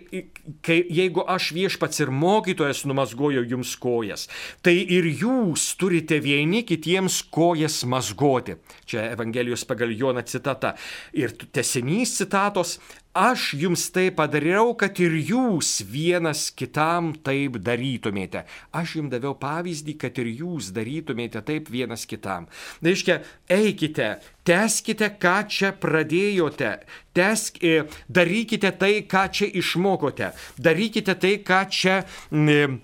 kai, 0.64 0.78
jeigu 0.88 1.20
aš 1.28 1.50
viešpats 1.52 2.00
ir 2.00 2.10
mokytojas 2.10 2.86
numazgoju 2.88 3.44
jums 3.44 3.74
kojas, 3.76 4.28
tai 4.62 4.72
ir 4.80 5.04
jūs 5.04 5.74
turite 5.76 6.18
vieni 6.18 6.62
kitiems 6.64 7.20
kojas 7.28 7.82
mazgoti. 7.84 8.56
Čia 8.88 9.10
Evangelijos 9.12 9.66
pagal 9.68 9.92
Joną 9.92 10.24
citata. 10.24 10.74
Ir 11.12 11.36
tesinys 11.52 12.16
citatos, 12.16 12.78
Aš 13.12 13.50
jums 13.60 13.90
tai 13.92 14.06
padariau, 14.08 14.70
kad 14.72 14.96
ir 15.04 15.12
jūs 15.12 15.82
vienas 15.84 16.46
kitam 16.56 17.10
taip 17.20 17.58
darytumėte. 17.60 18.46
Aš 18.72 18.94
jums 18.96 19.12
daviau 19.12 19.34
pavyzdį, 19.36 19.94
kad 20.00 20.16
ir 20.16 20.30
jūs 20.32 20.70
darytumėte 20.72 21.42
taip 21.44 21.68
vienas 21.68 22.06
kitam. 22.08 22.46
Tai 22.80 22.88
reiškia, 22.88 23.18
eikite, 23.52 24.08
teskite, 24.48 25.10
ką 25.20 25.34
čia 25.44 25.74
pradėjote, 25.76 26.70
tesk, 27.12 27.60
e, 27.60 27.84
darykite 28.08 28.72
tai, 28.80 28.94
ką 29.04 29.26
čia 29.28 29.50
išmokote, 29.60 30.32
darykite 30.56 31.18
tai, 31.20 31.36
ką 31.44 31.62
čia... 31.68 32.00
Mm, 32.32 32.80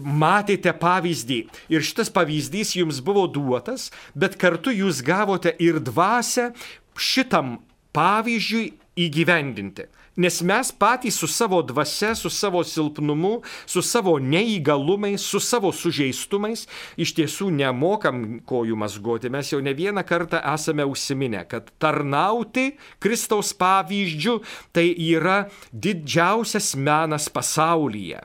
matėte 0.00 0.72
pavyzdį 0.72 1.36
ir 1.70 1.84
šitas 1.84 2.08
pavyzdys 2.10 2.72
jums 2.78 3.02
buvo 3.04 3.26
duotas, 3.28 3.90
bet 4.16 4.38
kartu 4.40 4.72
jūs 4.72 5.02
gavote 5.04 5.52
ir 5.62 5.78
dvasę 5.84 6.48
šitam 6.96 7.58
pavyzdžiui 7.94 8.72
įgyvendinti. 8.96 9.86
Nes 10.16 10.40
mes 10.40 10.72
patys 10.72 11.18
su 11.20 11.26
savo 11.28 11.60
dvasia, 11.62 12.14
su 12.14 12.30
savo 12.30 12.62
silpnumu, 12.64 13.42
su 13.66 13.82
savo 13.82 14.14
neįgalumais, 14.18 15.20
su 15.20 15.40
savo 15.40 15.68
sužeistumais 15.76 16.62
iš 16.96 17.12
tiesų 17.18 17.50
nemokam 17.52 18.22
kojų 18.48 18.78
mazgoti. 18.80 19.28
Mes 19.28 19.52
jau 19.52 19.60
ne 19.60 19.74
vieną 19.76 20.00
kartą 20.08 20.40
esame 20.54 20.86
užsiminę, 20.88 21.42
kad 21.50 21.68
tarnauti 21.76 22.78
Kristaus 22.98 23.52
pavyzdžių 23.60 24.38
tai 24.72 24.86
yra 24.96 25.50
didžiausias 25.72 26.72
menas 26.80 27.28
pasaulyje. 27.28 28.22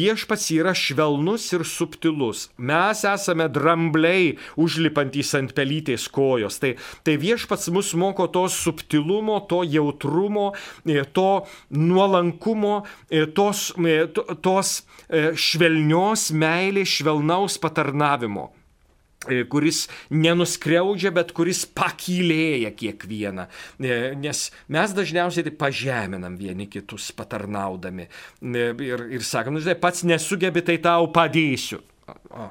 Viešpats 0.00 0.48
yra 0.56 0.74
švelnus 0.74 1.46
ir 1.54 1.62
subtilus. 1.62 2.48
Mes 2.58 3.04
esame 3.06 3.46
drambliai 3.46 4.34
užlipantys 4.58 5.30
ant 5.38 5.54
pelytės 5.54 6.08
kojos. 6.10 6.58
Tai, 6.58 6.74
tai 7.06 7.14
viešpats 7.22 7.70
mus 7.70 7.94
moko 7.94 8.26
to 8.26 8.48
subtilumo, 8.50 9.38
to 9.46 9.62
jautrumo, 9.62 10.50
to 11.14 11.19
to 11.20 11.28
nuolankumo, 11.76 12.80
e, 13.10 13.26
tos, 13.36 13.70
e, 13.76 13.98
tos 14.42 14.80
e, 15.08 15.30
švelnios 15.36 16.30
meilės, 16.32 16.96
švelnaus 17.00 17.60
patarnavimo 17.60 18.50
kuris 19.52 19.82
nenuskriaudžia, 20.16 21.10
bet 21.12 21.34
kuris 21.36 21.66
pakylėja 21.76 22.70
kiekvieną. 22.72 23.44
Nes 24.16 24.40
mes 24.72 24.94
dažniausiai 24.96 25.44
tai 25.44 25.52
pažeminam 25.60 26.38
vieni 26.40 26.64
kitus 26.72 27.10
patarnaudami. 27.12 28.08
Ir, 28.40 29.04
ir 29.12 29.26
sakom, 29.28 29.58
nu, 29.58 29.60
žinai, 29.60 29.76
pats 29.76 30.06
nesugebi, 30.08 30.64
tai 30.64 30.78
tau 30.80 31.10
padėsiu. 31.12 31.82
O, 32.32 32.48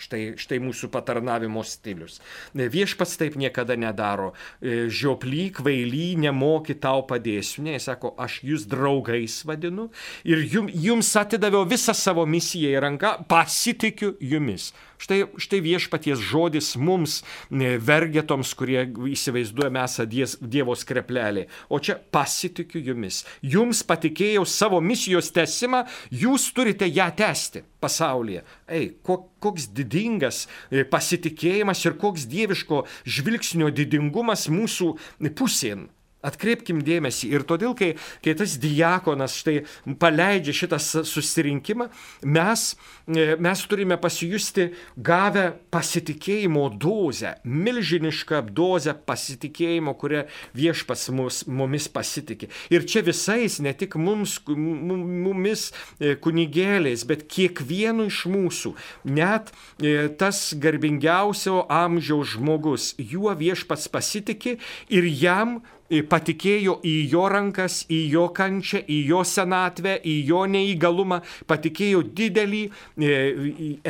Štai, 0.00 0.22
štai 0.40 0.60
mūsų 0.64 0.88
patarnavimo 0.92 1.60
stilius. 1.66 2.20
Viešpats 2.56 3.18
taip 3.20 3.36
niekada 3.40 3.76
nedaro. 3.76 4.30
E, 4.60 4.86
žioply, 4.88 5.50
kvaily, 5.58 6.14
nemoki 6.20 6.78
tau 6.80 7.04
padėsiu. 7.08 7.66
Ne, 7.66 7.76
jis 7.76 7.90
sako, 7.90 8.14
aš 8.20 8.40
jūs 8.46 8.64
draugais 8.70 9.42
vadinu 9.44 9.90
ir 10.24 10.44
jum, 10.48 10.70
jums 10.72 11.12
atidaviau 11.20 11.68
visą 11.68 11.92
savo 11.96 12.24
misiją 12.24 12.72
į 12.72 12.84
ranką, 12.86 13.16
pasitikiu 13.28 14.14
jumis. 14.24 14.70
Štai, 15.00 15.22
štai 15.40 15.62
viešpaties 15.64 16.20
žodis 16.20 16.74
mums, 16.76 17.20
vergetoms, 17.50 18.52
kurie 18.52 18.82
įsivaizduojame 19.14 19.80
esą 19.80 20.04
Dievo 20.10 20.76
skreplelė. 20.76 21.46
O 21.72 21.80
čia 21.80 21.96
pasitikiu 22.12 22.82
jumis. 22.90 23.22
Jums 23.40 23.80
patikėjau 23.88 24.44
savo 24.44 24.80
misijos 24.84 25.32
tesimą, 25.32 25.86
jūs 26.12 26.50
turite 26.52 26.88
ją 26.88 27.08
tęsti 27.16 27.64
pasaulyje. 27.80 28.44
Ei, 28.70 28.92
koks 29.02 29.66
didingas 29.74 30.44
e, 30.70 30.84
pasitikėjimas 30.86 31.82
ir 31.88 31.96
koks 31.98 32.28
dieviško 32.30 32.84
žvilgsnio 33.02 33.72
didingumas 33.74 34.46
mūsų 34.52 34.92
pusėn. 35.34 35.88
Atkreipkim 36.20 36.82
dėmesį 36.84 37.30
ir 37.32 37.44
todėl, 37.48 37.72
kai, 37.76 37.94
kai 38.20 38.34
tas 38.36 38.58
diakonas 38.60 39.38
štai 39.40 39.62
paleidžia 40.00 40.52
šitą 40.52 40.76
susirinkimą, 41.08 41.86
mes, 42.28 42.64
e, 43.08 43.38
mes 43.40 43.62
turime 43.64 43.96
pasijusti 44.00 44.66
gavę 44.96 45.46
pasitikėjimo 45.72 46.66
dozę, 46.76 47.38
milžinišką 47.44 48.42
dozę 48.52 48.94
pasitikėjimo, 49.08 49.96
kurią 49.96 50.26
viešpas 50.60 51.08
mus, 51.16 51.40
mumis 51.48 51.88
pasitikė. 51.88 52.50
Ir 52.68 52.84
čia 52.84 53.00
visais, 53.06 53.56
ne 53.64 53.72
tik 53.72 53.96
mums, 53.96 54.36
mumis 54.44 55.70
e, 55.96 56.14
kunigėliais, 56.20 57.06
bet 57.08 57.24
kiekvienu 57.32 58.10
iš 58.12 58.26
mūsų, 58.28 58.76
net 59.08 59.54
e, 59.80 60.10
tas 60.20 60.50
garbingiausio 60.52 61.64
amžiaus 61.72 62.36
žmogus, 62.36 62.92
juo 63.00 63.32
viešpats 63.32 63.88
pasitikė 63.88 64.58
ir 64.92 65.08
jam 65.08 65.62
patikėjo 66.10 66.78
į 66.86 66.94
jo 67.12 67.26
rankas, 67.32 67.82
į 67.90 68.00
jo 68.14 68.28
kančią, 68.36 68.84
į 68.86 69.00
jo 69.10 69.24
senatvę, 69.26 69.98
į 70.06 70.16
jo 70.30 70.44
neįgalumą, 70.50 71.20
patikėjo 71.50 72.04
didelį 72.14 72.64
e, 72.70 73.20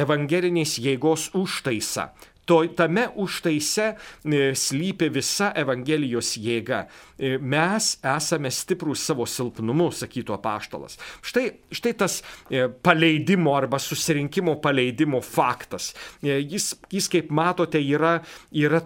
evangelinės 0.05 0.79
jėgos 0.81 1.31
užtaisą. 1.39 2.11
to, 2.51 2.65
tame 2.75 3.07
užtaise 3.15 3.93
slypi 4.59 5.07
visa 5.15 5.53
Evangelijos 5.59 6.33
jėga. 6.41 6.81
Mes 7.41 7.91
esame 8.17 8.51
stiprus 8.51 9.05
savo 9.07 9.27
silpnumu, 9.29 9.91
sakytų 9.95 10.35
apaštalas. 10.35 10.99
Štai, 11.23 11.45
štai 11.71 11.93
tas 12.01 12.19
paleidimo 12.83 13.55
arba 13.55 13.79
susirinkimo 13.79 14.57
paleidimo 14.65 15.23
faktas. 15.23 15.93
Jis, 16.25 16.73
jis 16.91 17.11
kaip 17.13 17.31
matote, 17.31 17.79
yra, 17.79 18.17
yra 18.51 18.83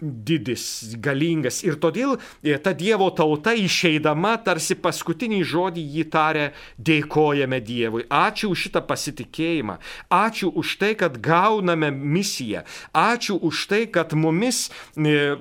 didis, 0.00 0.94
galingas. 0.98 1.60
Ir 1.66 1.76
todėl 1.80 2.16
e, 2.42 2.56
ta 2.62 2.72
Dievo 2.76 3.10
tauta 3.16 3.52
išeidama 3.56 4.36
tarsi 4.44 4.76
paskutinį 4.80 5.40
žodį 5.46 5.84
jį 5.96 6.04
tarė 6.12 6.46
dėkojame 6.80 7.60
Dievui. 7.64 8.06
Ačiū 8.08 8.52
už 8.54 8.66
šitą 8.66 8.82
pasitikėjimą. 8.88 9.78
Ačiū 10.12 10.50
už 10.56 10.76
tai, 10.80 10.92
kad 10.98 11.18
gauname 11.22 11.90
misiją. 11.92 12.64
Ačiū 12.96 13.36
už 13.36 13.66
tai, 13.70 13.82
kad 13.92 14.14
mumis, 14.16 14.68
e, 14.96 15.36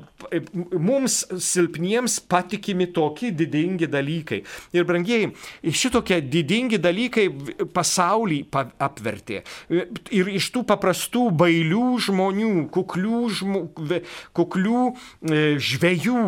mums 0.76 1.22
silpniems 1.40 2.20
patikimi 2.20 2.90
tokie 2.92 3.32
didingi 3.32 3.88
dalykai. 3.88 4.44
Ir 4.76 4.88
brangiai, 4.88 5.32
šitokie 5.64 6.20
didingi 6.22 6.80
dalykai 6.82 7.30
pasaulį 7.74 8.44
apvertė. 8.80 9.44
Ir 9.72 10.32
iš 10.36 10.52
tų 10.54 10.66
paprastų 10.68 11.30
bailių 11.40 11.86
žmonių, 12.10 12.54
kuklių 12.74 13.22
žmonių, 13.40 13.70
kuklių 14.50 14.86
e, 14.90 15.44
žvėjų. 15.62 16.26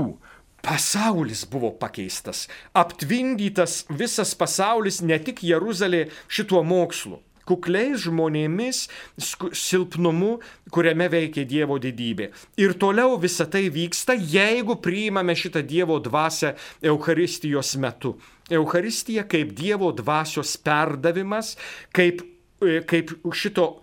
Pasaulis 0.62 1.42
buvo 1.50 1.72
pakeistas, 1.74 2.44
aptvindytas 2.78 3.80
visas 3.90 4.36
pasaulis, 4.38 5.00
ne 5.02 5.18
tik 5.18 5.42
Jeruzalė 5.42 6.04
šituo 6.30 6.62
mokslu 6.62 7.18
kukliais 7.52 8.06
žmonėmis, 8.06 8.86
silpnumu, 9.18 10.36
kuriame 10.74 11.08
veikia 11.12 11.46
Dievo 11.48 11.78
didybė. 11.82 12.30
Ir 12.62 12.76
toliau 12.80 13.18
visa 13.22 13.48
tai 13.50 13.66
vyksta, 13.74 14.16
jeigu 14.16 14.78
priimame 14.84 15.36
šitą 15.38 15.64
Dievo 15.68 16.00
dvasę 16.04 16.56
Euharistijos 16.94 17.76
metu. 17.82 18.16
Euharistija 18.52 19.26
kaip 19.30 19.56
Dievo 19.58 19.92
dvasios 19.96 20.58
perdavimas, 20.62 21.56
kaip, 21.96 22.24
e, 22.62 22.82
kaip 22.88 23.16
šito 23.34 23.82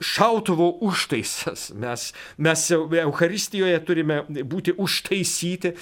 šautuvo 0.00 0.78
užtaisas. 0.80 1.72
Mes, 1.74 2.14
mes 2.36 2.70
Euharistijoje 3.02 3.78
turime 3.84 4.20
būti 4.28 4.74
užtaisyti, 4.78 5.72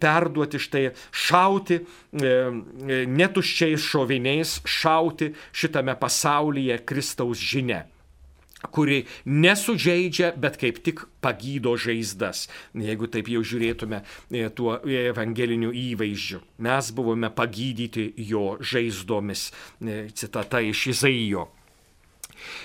perduoti 0.00 0.60
štai 0.60 0.84
šauti, 1.12 1.80
e, 1.80 2.28
e, 2.28 3.00
netuščiais 3.06 3.88
šoviniais 3.90 4.60
šauti 4.64 5.32
šitame 5.52 5.96
pasaulyje 6.00 6.80
Kristaus 6.86 7.42
žinia 7.42 7.84
kuri 8.72 9.02
nesužeidžia, 9.28 10.30
bet 10.40 10.56
kaip 10.56 10.78
tik 10.80 11.02
pagydo 11.20 11.74
žaizdas, 11.76 12.46
jeigu 12.72 13.10
taip 13.12 13.28
jau 13.28 13.42
žiūrėtume 13.44 13.98
e, 14.00 14.46
tuo 14.56 14.78
evangeliniu 14.88 15.68
įvaizdžiu. 15.68 16.40
Mes 16.64 16.88
buvome 16.96 17.28
pagydyti 17.28 18.06
jo 18.30 18.54
žaizdomis. 18.64 19.50
Citata 20.16 20.62
iš 20.64 20.86
Izaijo. 20.94 21.50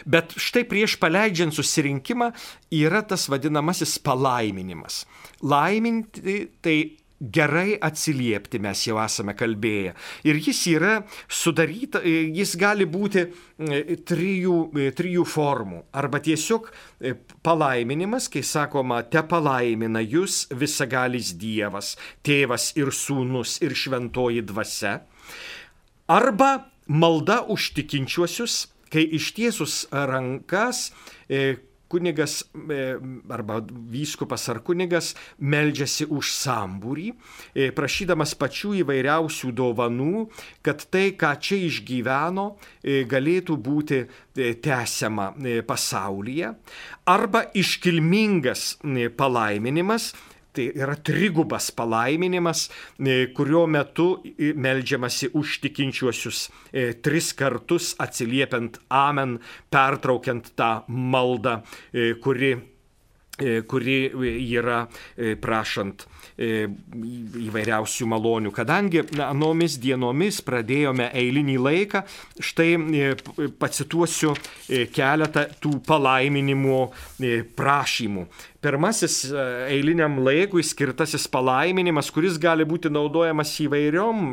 Bet 0.05 0.35
štai 0.39 0.65
prieš 0.69 0.97
paleidžiant 1.01 1.55
susirinkimą 1.55 2.31
yra 2.79 3.03
tas 3.07 3.27
vadinamasis 3.31 3.97
palaiminimas. 4.03 5.03
Laiminti 5.41 6.39
tai 6.63 6.79
gerai 7.19 7.75
atsiliepti 7.81 8.59
mes 8.63 8.81
jau 8.87 8.97
esame 9.03 9.35
kalbėję. 9.37 9.93
Ir 10.27 10.39
jis 10.39 10.61
yra 10.71 10.93
sudaryta, 11.27 12.01
jis 12.03 12.55
gali 12.59 12.87
būti 12.87 13.25
e, 13.25 13.97
trijų, 14.07 14.55
e, 14.79 14.87
trijų 14.95 15.25
formų. 15.27 15.83
Arba 15.99 16.21
tiesiog 16.23 16.69
e, 16.71 17.13
palaiminimas, 17.43 18.29
kai 18.31 18.43
sakoma, 18.47 19.01
te 19.03 19.23
palaimina 19.27 20.01
jūs 20.03 20.45
visagalis 20.55 21.33
Dievas, 21.39 21.95
tėvas 22.23 22.71
ir 22.79 22.93
sūnus 22.95 23.59
ir 23.65 23.75
šventoji 23.75 24.45
dvasia. 24.47 25.01
Arba 26.09 26.69
malda 26.87 27.43
už 27.51 27.73
tikinčiuosius 27.75 28.63
kai 28.91 29.05
ištiesus 29.17 29.85
rankas 29.91 30.89
e, 31.29 31.57
kunigas 31.89 32.43
e, 32.69 32.97
arba 33.33 33.59
vyskupas 33.89 34.43
ar 34.51 34.59
kunigas 34.65 35.15
meldžiasi 35.41 36.05
už 36.13 36.29
sambūrį, 36.35 37.07
e, 37.55 37.69
prašydamas 37.73 38.35
pačių 38.37 38.75
įvairiausių 38.83 39.51
dovanų, 39.57 40.27
kad 40.65 40.85
tai, 40.93 41.09
ką 41.17 41.33
čia 41.41 41.57
išgyveno, 41.65 42.45
galėtų 43.09 43.57
būti 43.57 44.03
tęsiama 44.37 45.31
pasaulyje. 45.67 46.53
Arba 47.09 47.47
iškilmingas 47.57 48.75
palaiminimas, 49.17 50.13
Tai 50.59 50.73
yra 50.75 50.95
trigubas 50.99 51.69
palaiminimas, 51.71 52.65
e, 52.99 53.29
kurio 53.31 53.61
metu 53.63 54.07
melžiamasi 54.35 55.29
už 55.39 55.61
tikinčiuosius 55.63 56.39
e, 56.73 56.83
tris 56.99 57.29
kartus 57.31 57.93
atsiliepiant 57.95 58.81
amen, 58.91 59.37
pertraukiant 59.71 60.51
tą 60.59 60.83
maldą, 60.91 61.61
e, 61.95 62.11
kuri 62.19 62.57
kuri 63.69 63.97
yra 64.43 64.83
prašant 65.41 66.05
įvairiausių 66.39 68.07
malonių. 68.07 68.51
Kadangi 68.55 69.03
anomis 69.25 69.75
dienomis 69.81 70.39
pradėjome 70.45 71.09
eilinį 71.19 71.57
laiką, 71.59 72.03
štai 72.39 72.69
pacituosiu 73.59 74.35
keletą 74.95 75.49
tų 75.59 75.79
palaiminimo 75.87 76.85
prašymų. 77.59 78.27
Pirmasis 78.59 79.21
e, 79.31 79.43
eiliniam 79.71 80.17
laikui 80.19 80.65
skirtasis 80.67 81.29
palaiminimas, 81.31 82.09
kuris 82.11 82.35
gali 82.41 82.65
būti 82.67 82.91
naudojamas 82.91 83.53
įvairiom 83.63 84.25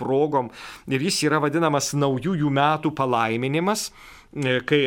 progom 0.00 0.50
ir 0.92 1.06
jis 1.06 1.22
yra 1.24 1.38
vadinamas 1.40 1.94
naujųjų 1.96 2.50
metų 2.60 2.92
palaiminimas, 2.98 3.86
e, 4.36 4.58
kai 4.68 4.82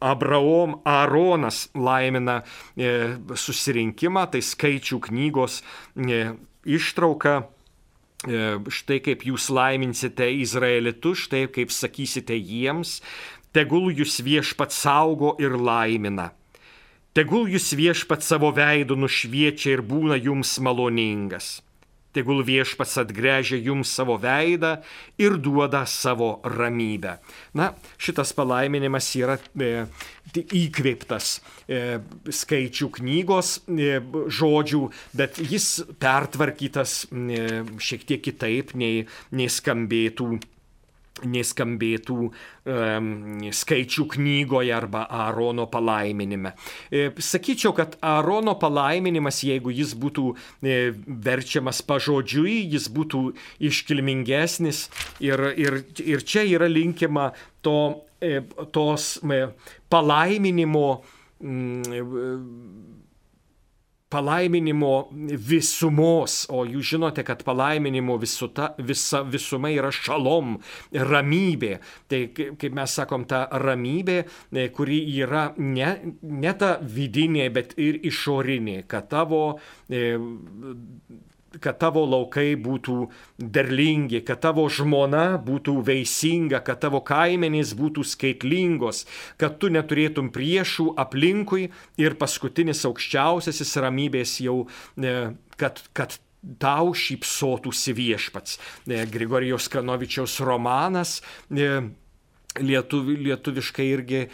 Abraom 0.00 0.78
Aaronas 0.86 1.68
laimina 1.74 2.42
e, 2.76 3.16
susirinkimą, 3.34 4.28
tai 4.32 4.42
skaičių 4.44 5.00
knygos 5.08 5.62
ištrauka 6.68 7.40
štai 8.18 8.98
kaip 8.98 9.22
jūs 9.22 9.46
laiminsite 9.54 10.26
Izraelitus, 10.42 11.28
štai 11.28 11.46
kaip 11.54 11.70
sakysite 11.70 12.34
jiems, 12.34 12.98
tegul 13.54 13.92
jūs 13.94 14.18
viešpat 14.26 14.74
saugo 14.74 15.36
ir 15.38 15.54
laimina. 15.54 16.32
Tegul 17.14 17.48
jūs 17.50 17.72
viešpat 17.74 18.22
savo 18.22 18.50
veidu 18.54 18.94
nušviečia 18.98 19.78
ir 19.78 19.82
būna 19.82 20.18
jums 20.18 20.58
maloningas. 20.58 21.62
Tegul 22.18 22.42
viešpats 22.42 22.96
atgręžia 23.04 23.60
jums 23.62 23.92
savo 23.94 24.16
veidą 24.18 24.80
ir 25.22 25.36
duoda 25.38 25.84
savo 25.86 26.40
ramybę. 26.42 27.18
Na, 27.54 27.70
šitas 27.94 28.32
palaiminimas 28.34 29.12
yra 29.20 29.36
e, 29.54 29.86
įkvėptas 30.34 31.30
e, 31.38 31.80
skaičių 32.26 32.90
knygos 32.98 33.52
e, 33.70 34.00
žodžių, 34.34 34.82
bet 35.20 35.38
jis 35.38 35.70
pertvarkytas 36.02 37.04
e, 37.06 37.62
šiek 37.78 38.06
tiek 38.08 38.24
kitaip 38.26 38.74
nei, 38.74 39.06
nei 39.30 39.46
skambėtų 39.52 40.32
neskambėtų 41.26 42.16
um, 42.28 43.08
skaičių 43.54 44.06
knygoje 44.14 44.74
arba 44.74 45.04
Aarono 45.10 45.68
palaiminime. 45.70 46.54
E, 46.90 47.08
sakyčiau, 47.18 47.74
kad 47.76 47.96
Aarono 48.04 48.56
palaiminimas, 48.60 49.40
jeigu 49.46 49.72
jis 49.74 49.94
būtų 49.98 50.26
e, 50.34 50.78
verčiamas 51.06 51.82
pažodžiui, 51.86 52.60
jis 52.74 52.90
būtų 52.94 53.24
iškilmingesnis 53.70 54.86
ir, 55.24 55.48
ir, 55.56 55.82
ir 56.04 56.26
čia 56.26 56.46
yra 56.48 56.70
linkima 56.70 57.30
to, 57.64 58.04
e, 58.20 58.40
tos 58.74 59.16
e, 59.22 59.42
palaiminimo 59.90 60.86
mm, 61.40 62.97
palaiminimo 64.12 64.92
visumos, 65.50 66.46
o 66.48 66.64
jūs 66.68 66.94
žinote, 66.94 67.24
kad 67.26 67.42
palaiminimo 67.46 68.16
visuta, 68.20 68.70
visa 68.78 69.22
visuma 69.28 69.70
yra 69.72 69.90
šalom, 69.92 70.56
ramybė. 71.12 71.74
Tai 72.08 72.22
kaip 72.34 72.68
mes 72.76 72.96
sakom, 73.00 73.26
ta 73.28 73.44
ramybė, 73.52 74.18
e, 74.52 74.68
kuri 74.74 75.02
yra 75.20 75.50
ne, 75.58 75.92
ne 76.22 76.54
ta 76.58 76.76
vidinė, 76.80 77.48
bet 77.52 77.76
ir 77.76 78.00
išorinė, 78.08 78.82
kad 78.88 79.10
tavo 79.12 79.42
e, 79.88 80.16
kad 81.56 81.78
tavo 81.80 82.04
laukai 82.08 82.52
būtų 82.60 82.96
derlingi, 83.40 84.20
kad 84.26 84.42
tavo 84.44 84.66
žmona 84.68 85.38
būtų 85.42 85.78
veisinga, 85.86 86.60
kad 86.64 86.82
tavo 86.84 87.00
kaimenės 87.06 87.74
būtų 87.78 88.04
skaitlingos, 88.04 89.04
kad 89.40 89.58
tu 89.62 89.72
neturėtum 89.72 90.30
priešų 90.34 90.92
aplinkui 91.00 91.68
ir 92.00 92.18
paskutinis 92.20 92.84
aukščiausiasis 92.88 93.76
ramybės 93.80 94.38
jau, 94.44 94.60
e, 95.00 95.14
kad, 95.56 95.80
kad 95.96 96.18
tau 96.60 96.92
šypsotųsi 96.94 97.94
viešpats. 97.96 98.58
E, 98.86 99.04
Grigorijos 99.10 99.70
Kanovičiaus 99.72 100.38
romanas 100.44 101.18
e, 101.50 101.72
lietuvi, 102.60 103.16
lietuviškai 103.28 103.86
irgi 103.88 104.20
e, 104.24 104.28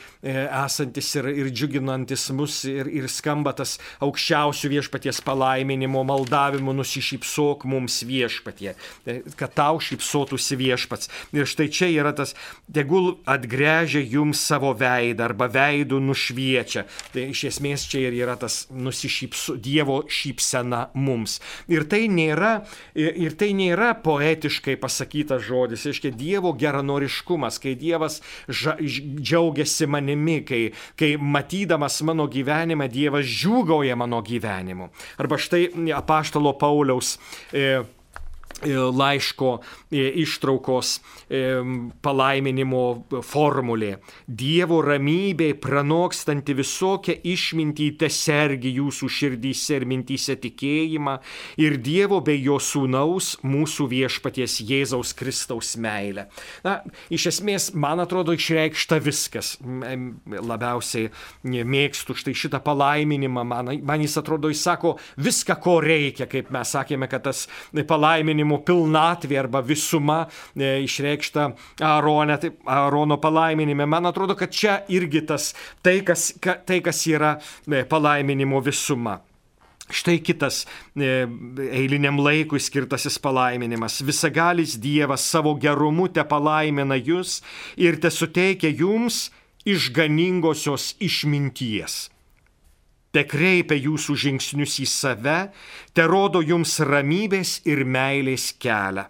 esantis 0.64 1.10
ir, 1.18 1.28
ir 1.32 1.50
džiuginantis 1.52 2.28
mus 2.36 2.62
ir, 2.68 2.88
ir 2.88 3.08
skamba 3.12 3.54
tas 3.56 3.76
aukščiausių 4.04 4.70
viešpaties 4.76 5.20
palaiminimo 5.26 6.04
maldavimu 6.06 6.74
nusišypsok 6.80 7.66
mums 7.70 8.00
viešpatie, 8.08 8.74
e, 9.06 9.20
kad 9.38 9.54
tau 9.56 9.80
šypsotųsi 9.82 10.58
viešpats. 10.60 11.10
Ir 11.34 11.48
štai 11.48 11.68
čia 11.72 11.90
yra 11.92 12.14
tas, 12.16 12.34
tegul 12.72 13.14
atgręžia 13.30 14.02
jums 14.02 14.42
savo 14.44 14.72
veidą 14.78 15.28
arba 15.28 15.48
veidų 15.52 16.00
nušviečia. 16.04 16.86
Tai 17.14 17.26
iš 17.30 17.46
esmės 17.52 17.86
čia 17.90 18.06
ir 18.08 18.18
yra 18.24 18.36
tas 18.40 18.64
nusišypsu, 18.72 19.58
Dievo 19.64 20.02
šypsena 20.10 20.88
mums. 20.94 21.38
Ir 21.70 21.86
tai 21.88 22.04
nėra, 22.12 22.56
ir 22.94 23.36
tai 23.38 23.52
nėra 23.56 23.92
poetiškai 24.04 24.76
pasakytas 24.80 25.44
žodis, 25.46 25.86
reiškia 25.88 26.12
Dievo 26.14 26.52
geranoriškumas, 26.58 27.60
kai 27.62 27.74
Dievas 27.78 28.13
Dievas 28.14 28.20
ža, 28.48 28.76
džiaugiasi 28.80 29.86
manimi, 29.86 30.44
kai, 30.44 30.72
kai 30.96 31.16
matydamas 31.16 32.02
mano 32.02 32.26
gyvenimą 32.28 32.88
Dievas 32.88 33.26
džiūgauja 33.26 33.96
mano 33.96 34.22
gyvenimu. 34.22 34.90
Arba 35.18 35.38
štai 35.38 35.68
apaštalo 35.94 36.54
Pauliaus 36.58 37.18
e, 37.52 37.82
laiško 38.62 39.58
e, 39.90 40.04
ištraukos 40.22 40.98
e, 41.28 41.42
palaiminimo 42.02 42.82
formulė. 43.24 43.98
Dievo 44.26 44.80
ramybė 44.84 45.52
pranokstanti 45.60 46.54
visokią 46.56 47.18
išmintį 47.24 47.88
te 48.00 48.10
sergi 48.12 48.74
jūsų 48.78 49.10
širdyse 49.18 49.80
ir 49.80 49.86
mintyse 49.90 50.36
tikėjimą 50.40 51.18
ir 51.62 51.78
Dievo 51.84 52.20
bei 52.24 52.40
jo 52.42 52.58
sūnaus 52.62 53.34
mūsų 53.44 53.88
viešpaties 53.90 54.60
Jėzaus 54.64 55.14
Kristaus 55.18 55.74
meilę. 55.80 56.28
Na, 56.64 56.78
iš 57.12 57.28
esmės, 57.34 57.72
man 57.74 58.02
atrodo, 58.02 58.34
išreikšta 58.36 59.00
viskas. 59.04 59.54
Labiausiai 60.24 61.10
mėgstu 61.44 62.16
štai 62.18 62.36
šitą 62.38 62.60
palaiminimą. 62.64 63.44
Man, 63.44 63.72
man 63.84 64.04
jis 64.04 64.16
atrodo, 64.20 64.50
jis 64.52 64.64
sako 64.64 64.96
viską, 65.20 65.58
ko 65.62 65.78
reikia, 65.84 66.28
kaip 66.30 66.50
mes 66.54 66.74
sakėme, 66.74 67.08
kad 67.10 67.26
tas 67.28 67.44
palaiminimo 67.88 68.53
palaiminimo 68.54 68.62
pilnatvė 68.64 69.38
arba 69.38 69.62
visuma 69.62 70.26
e, 70.56 70.84
išreikšta 70.84 71.54
Aarone, 71.82 72.38
tai 72.38 72.50
Aarono 72.66 73.18
palaiminime. 73.18 73.86
Man 73.86 74.06
atrodo, 74.06 74.34
kad 74.34 74.50
čia 74.50 74.84
irgi 74.88 75.26
tas, 75.26 75.54
tai 75.82 76.02
kas, 76.02 76.34
ka, 76.40 76.58
tai, 76.64 76.80
kas 76.80 77.06
yra 77.06 77.38
e, 77.66 77.84
palaiminimo 77.84 78.60
visuma. 78.60 79.20
Štai 79.90 80.18
kitas 80.24 80.64
e, 80.96 81.26
eiliniam 81.70 82.18
laikui 82.18 82.60
skirtasis 82.60 83.18
palaiminimas. 83.18 84.00
Visagalis 84.02 84.78
Dievas 84.80 85.24
savo 85.28 85.54
gerumu 85.54 86.08
te 86.08 86.24
palaimina 86.24 86.96
jūs 86.96 87.42
ir 87.76 88.00
te 88.00 88.10
suteikia 88.10 88.72
jums 88.72 89.30
išganingosios 89.64 90.94
išminties 91.00 92.13
te 93.14 93.22
kreipia 93.30 93.78
jūsų 93.78 94.16
žingsnius 94.26 94.80
į 94.82 94.88
save, 94.90 95.38
te 95.94 96.06
rodo 96.10 96.42
jums 96.42 96.80
ramybės 96.82 97.60
ir 97.70 97.84
meilės 97.86 98.50
kelią. 98.58 99.06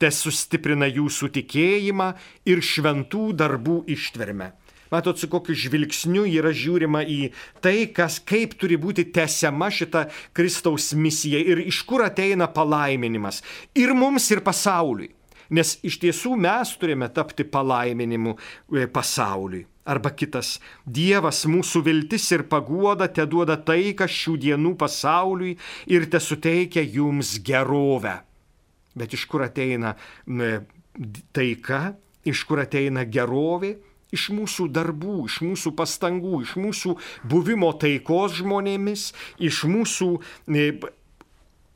Te 0.00 0.08
sustiprina 0.12 0.88
jūsų 0.88 1.28
tikėjimą 1.34 2.08
ir 2.48 2.62
šventų 2.64 3.24
darbų 3.40 3.82
ištvermę. 3.96 4.52
Matot, 4.90 5.20
su 5.20 5.28
kokiu 5.30 5.54
žvilgsniu 5.54 6.24
yra 6.26 6.50
žiūrima 6.56 7.04
į 7.06 7.18
tai, 7.62 7.92
kas, 7.94 8.18
kaip 8.26 8.56
turi 8.58 8.78
būti 8.80 9.06
tęsiama 9.14 9.68
šita 9.70 10.08
Kristaus 10.34 10.90
misija 10.98 11.38
ir 11.38 11.62
iš 11.62 11.84
kur 11.86 12.02
ateina 12.02 12.48
palaiminimas. 12.50 13.38
Ir 13.78 13.94
mums, 13.94 14.26
ir 14.34 14.42
pasauliui. 14.42 15.12
Nes 15.54 15.76
iš 15.86 15.98
tiesų 16.02 16.34
mes 16.38 16.74
turime 16.78 17.10
tapti 17.14 17.46
palaiminimu 17.46 18.34
e, 18.34 18.86
pasauliui. 18.90 19.64
Arba 19.90 20.12
kitas, 20.14 20.58
Dievas 20.86 21.42
mūsų 21.50 21.82
viltis 21.86 22.28
ir 22.30 22.44
paguoda 22.50 23.08
te 23.10 23.24
duoda 23.26 23.56
taiką 23.58 24.06
šių 24.06 24.36
dienų 24.44 24.74
pasauliui 24.78 25.56
ir 25.90 26.06
te 26.12 26.20
suteikia 26.22 26.84
jums 26.84 27.38
gerovę. 27.42 28.20
Bet 28.94 29.16
iš 29.16 29.26
kur 29.30 29.42
ateina 29.46 29.96
taika, 31.34 31.80
iš 32.26 32.44
kur 32.46 32.62
ateina 32.62 33.06
gerovė? 33.06 33.76
Iš 34.10 34.28
mūsų 34.34 34.64
darbų, 34.74 35.16
iš 35.28 35.36
mūsų 35.46 35.70
pastangų, 35.78 36.40
iš 36.42 36.56
mūsų 36.58 36.96
buvimo 37.30 37.68
taikos 37.78 38.40
žmonėmis, 38.40 39.12
iš 39.38 39.60
mūsų 39.70 40.08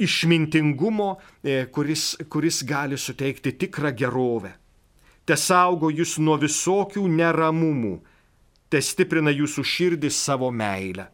išmintingumo, 0.02 1.12
e, 1.46 1.62
kuris, 1.70 2.16
kuris 2.26 2.64
gali 2.66 2.98
suteikti 2.98 3.54
tikrą 3.54 3.94
gerovę 3.94 4.50
te 5.24 5.36
saugo 5.40 5.90
jūs 5.90 6.18
nuo 6.20 6.36
visokių 6.40 7.04
neramumų, 7.08 7.96
te 8.68 8.80
stiprina 8.82 9.32
jūsų 9.34 9.64
širdį 9.72 10.10
savo 10.12 10.50
meilę. 10.52 11.08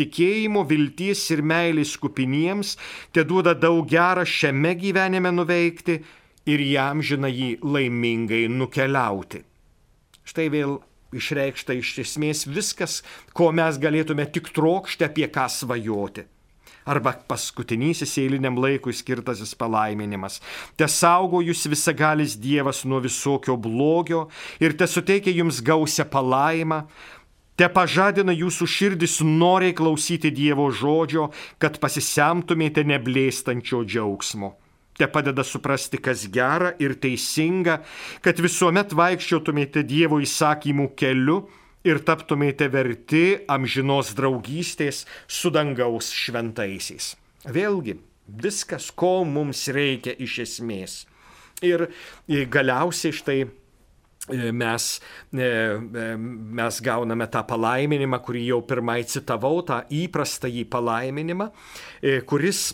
Tikėjimo, 0.00 0.64
vilties 0.64 1.26
ir 1.34 1.42
meilės 1.44 1.92
kupiniems 2.00 2.76
te 3.12 3.24
duoda 3.24 3.52
daug 3.52 3.84
gerą 3.88 4.24
šiame 4.24 4.72
gyvenime 4.80 5.32
nuveikti 5.34 5.98
ir 6.48 6.64
jam 6.64 7.02
žina 7.04 7.28
jį 7.28 7.58
laimingai 7.60 8.46
nukeliauti. 8.48 9.42
Štai 10.24 10.48
vėl 10.52 10.78
išreikšta 11.12 11.76
iš 11.76 11.94
esmės 12.06 12.46
viskas, 12.48 13.00
ko 13.36 13.50
mes 13.52 13.76
galėtume 13.82 14.24
tik 14.32 14.52
trokšti 14.56 15.04
apie 15.10 15.28
ką 15.28 15.48
svajoti 15.52 16.28
arba 16.84 17.12
paskutinysis 17.28 18.16
eiliniam 18.22 18.58
laikui 18.60 18.94
skirtasis 18.96 19.54
palaiminimas. 19.58 20.40
Te 20.76 20.88
saugo 20.88 21.42
jūs 21.44 21.66
visagalis 21.70 22.36
Dievas 22.40 22.84
nuo 22.84 23.00
visokio 23.04 23.56
blogio 23.56 24.28
ir 24.60 24.76
te 24.76 24.88
suteikia 24.88 25.34
jums 25.36 25.60
gausią 25.64 26.08
palaimą. 26.10 26.84
Te 27.60 27.68
pažadina 27.68 28.32
jūsų 28.32 28.66
širdis 28.72 29.18
noriai 29.20 29.74
klausyti 29.76 30.30
Dievo 30.32 30.70
žodžio, 30.72 31.28
kad 31.60 31.76
pasisemtumėte 31.82 32.86
neblėstančio 32.88 33.84
džiaugsmo 33.84 34.56
te 35.00 35.06
padeda 35.08 35.40
suprasti, 35.46 35.96
kas 35.96 36.26
gera 36.28 36.74
ir 36.82 36.92
teisinga, 37.00 37.78
kad 38.20 38.40
visuomet 38.44 38.92
vaikščiotumėte 38.92 39.80
Dievo 39.88 40.18
įsakymų 40.20 40.90
keliu 41.00 41.38
ir 41.86 42.02
taptumėte 42.04 42.68
verti 42.72 43.24
amžinos 43.48 44.12
draugystės 44.16 45.04
su 45.28 45.52
dangaus 45.54 46.10
šventaisiais. 46.12 47.14
Vėlgi, 47.48 47.96
viskas, 48.42 48.90
ko 48.90 49.22
mums 49.24 49.66
reikia 49.72 50.14
iš 50.20 50.38
esmės. 50.44 50.98
Ir 51.64 51.88
galiausiai 52.28 53.12
štai 53.12 53.38
e, 53.44 53.48
mes, 54.52 54.86
e, 55.32 55.40
e, 55.44 56.06
mes 56.60 56.80
gauname 56.84 57.26
tą 57.32 57.42
palaiminimą, 57.48 58.20
kurį 58.24 58.46
jau 58.52 58.60
pirmai 58.64 59.02
citavau, 59.08 59.60
tą 59.66 59.82
įprastąjį 59.92 60.64
palaiminimą, 60.72 61.50
kuris, 62.28 62.70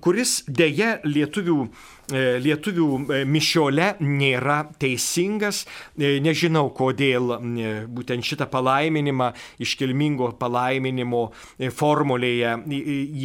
kuris 0.00 0.40
dėja 0.48 0.96
lietuvių 1.04 1.60
E, 2.06 2.38
lietuvių 2.38 2.86
e, 3.10 3.16
mišiole 3.26 3.88
nėra 3.98 4.60
teisingas. 4.78 5.64
E, 5.98 6.20
nežinau, 6.22 6.68
kodėl 6.70 7.32
būtent 7.90 8.26
šitą 8.26 8.46
palaiminimą 8.52 9.32
iškilmingo 9.62 10.28
palaiminimo 10.38 11.24
formulėje 11.74 12.52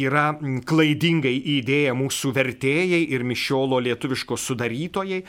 yra 0.02 0.26
klaidingai 0.66 1.34
įdėję 1.58 1.94
mūsų 1.94 2.34
vertėjai 2.34 3.04
ir 3.14 3.22
mišiolo 3.28 3.78
lietuviško 3.86 4.38
sudarytojai. 4.40 5.22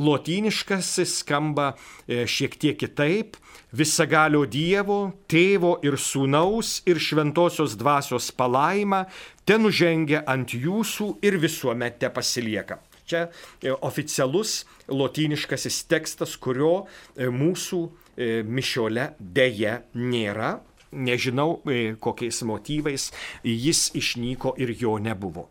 Lotyniškas 0.00 0.94
skamba 1.10 1.74
šiek 2.08 2.56
tiek 2.60 2.80
kitaip 2.80 3.36
visagalio 3.76 4.46
Dievo, 4.50 5.00
tėvo 5.30 5.76
ir 5.86 5.98
sūnaus 6.00 6.80
ir 6.90 6.98
šventosios 7.02 7.76
dvasios 7.78 8.30
palaima 8.34 9.04
te 9.50 9.56
nužengia 9.58 10.20
ant 10.30 10.52
jūsų 10.54 11.16
ir 11.26 11.34
visuomet 11.42 11.96
te 11.98 12.06
pasilieka. 12.14 12.76
Čia 13.10 13.24
e, 13.26 13.72
oficialus 13.74 14.60
lotyniškasis 14.86 15.80
tekstas, 15.90 16.36
kurio 16.38 16.84
e, 16.84 17.26
mūsų 17.34 17.80
e, 17.82 18.28
mišiole 18.46 19.08
dėje 19.18 19.80
nėra. 19.98 20.58
Nežinau, 20.90 21.60
kokiais 22.02 22.40
motyvais 22.42 23.04
jis 23.46 23.82
išnyko 23.94 24.56
ir 24.58 24.72
jo 24.74 24.96
nebuvo. 24.98 25.44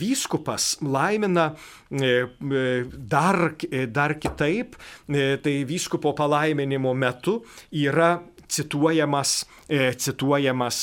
Vyskupas 0.00 0.80
laimina 0.82 1.52
dar, 3.14 3.38
dar 3.94 4.16
kitaip, 4.18 4.74
tai 5.46 5.54
vyskupo 5.62 6.10
palaiminimo 6.18 6.90
metu 6.98 7.36
yra 7.70 8.16
cituojamas, 8.50 9.44
cituojamas 10.02 10.82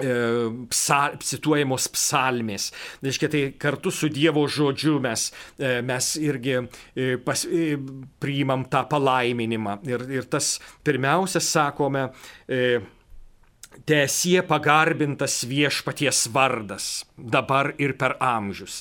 E, 0.00 0.12
psal, 0.70 1.16
cituojamos 1.24 1.88
psalmės. 1.94 2.70
Reiškia, 3.04 3.30
tai 3.32 3.42
kartu 3.60 3.92
su 3.94 4.08
Dievo 4.12 4.46
žodžiu 4.48 4.98
mes, 5.02 5.28
e, 5.58 5.80
mes 5.86 6.12
irgi 6.20 6.56
e, 6.60 7.16
pas, 7.24 7.44
priimam 8.22 8.64
tą 8.70 8.84
palaiminimą. 8.90 9.80
Ir, 9.88 10.06
ir 10.20 10.30
tas 10.30 10.56
pirmiausia, 10.86 11.42
sakome, 11.44 12.08
Teesie 13.86 14.42
pagarbintas 14.44 15.44
viešpaties 15.46 16.24
vardas, 16.34 17.04
dabar 17.16 17.70
ir 17.78 17.94
per 17.96 18.16
amžius. 18.18 18.80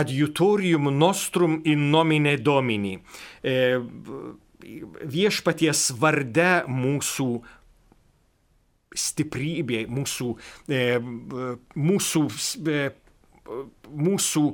Adjutorium 0.00 0.86
nostrum 0.94 1.58
in 1.66 1.90
nomine 1.90 2.36
domini. 2.38 2.94
Viešpaties 5.16 5.88
varde 5.98 6.52
mūsų 6.70 7.28
stiprybė, 8.96 9.84
mūsų, 9.90 10.30
mūsų, 11.90 12.22
mūsų 14.08 14.46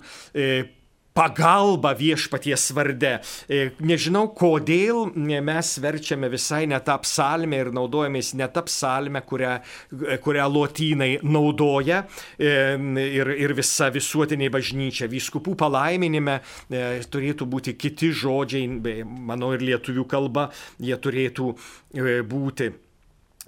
pagalba 1.16 1.94
viešpaties 1.96 2.70
varde. 2.76 3.12
E, 3.48 3.70
nežinau, 3.80 4.26
kodėl 4.36 5.08
mes 5.16 5.72
verčiame 5.80 6.28
visai 6.32 6.66
ne 6.68 6.78
tą 6.84 6.98
psalmę 7.04 7.62
ir 7.64 7.72
naudojamės 7.76 8.34
ne 8.36 8.48
tą 8.52 8.66
psalmę, 8.68 9.22
kurią, 9.26 9.54
kurią 10.24 10.46
lotynai 10.52 11.10
naudoja 11.24 12.02
e, 12.36 12.52
ir, 13.06 13.32
ir 13.46 13.56
visa 13.56 13.88
visuotinė 13.94 14.50
bažnyčia. 14.52 15.08
Vyskupų 15.12 15.56
palaiminime 15.64 16.40
e, 16.40 16.86
turėtų 17.08 17.48
būti 17.48 17.76
kiti 17.80 18.12
žodžiai, 18.12 18.68
manau 19.06 19.54
ir 19.56 19.64
lietuvių 19.64 20.04
kalba 20.10 20.50
jie 20.82 21.00
turėtų 21.00 21.54
būti. 22.28 22.74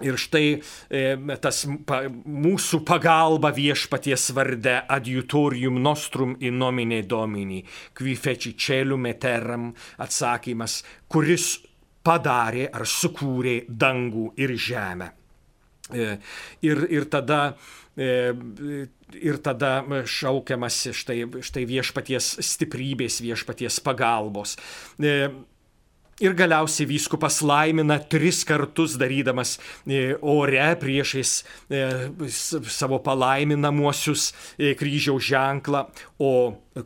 Ir 0.05 0.15
štai 0.19 0.45
e, 0.55 1.01
tas 1.43 1.65
pa, 1.87 2.05
mūsų 2.09 2.81
pagalba 2.87 3.51
viešpaties 3.55 4.29
varde 4.37 4.77
adjutorium 4.87 5.79
nostrum 5.83 6.37
in 6.39 6.59
nomine 6.61 7.01
domini, 7.03 7.59
qui 7.93 8.15
feci 8.15 8.55
celum 8.55 9.09
et 9.09 9.19
terram, 9.19 9.73
atsakymas, 9.99 10.81
kuris 11.11 11.57
padarė 12.05 12.69
ar 12.71 12.87
sukūrė 12.87 13.65
dangų 13.67 14.29
ir 14.39 14.55
žemę. 14.55 15.11
E, 15.89 16.15
ir, 16.63 16.85
ir 16.87 17.09
tada 17.11 17.41
e, 17.97 18.87
ir 19.19 19.39
tada 19.43 19.83
šaukiamas 20.07 20.77
štai, 20.95 21.23
štai 21.43 21.65
viešpaties 21.69 22.37
stiprybės, 22.45 23.19
viešpaties 23.25 23.79
pagalbos. 23.85 24.55
Ir 26.19 26.33
galiausiai 26.35 26.87
vyskupas 26.89 27.39
laimina 27.45 27.95
tris 28.11 28.41
kartus 28.43 28.97
darydamas 28.99 29.55
e, 29.87 30.17
ore 30.19 30.65
priešais 30.81 31.43
e, 31.71 31.83
savo 32.27 32.99
palaiminamuosius 33.05 34.33
e, 34.57 34.73
kryžiaus 34.75 35.23
ženklą, 35.29 35.85
o 36.19 36.31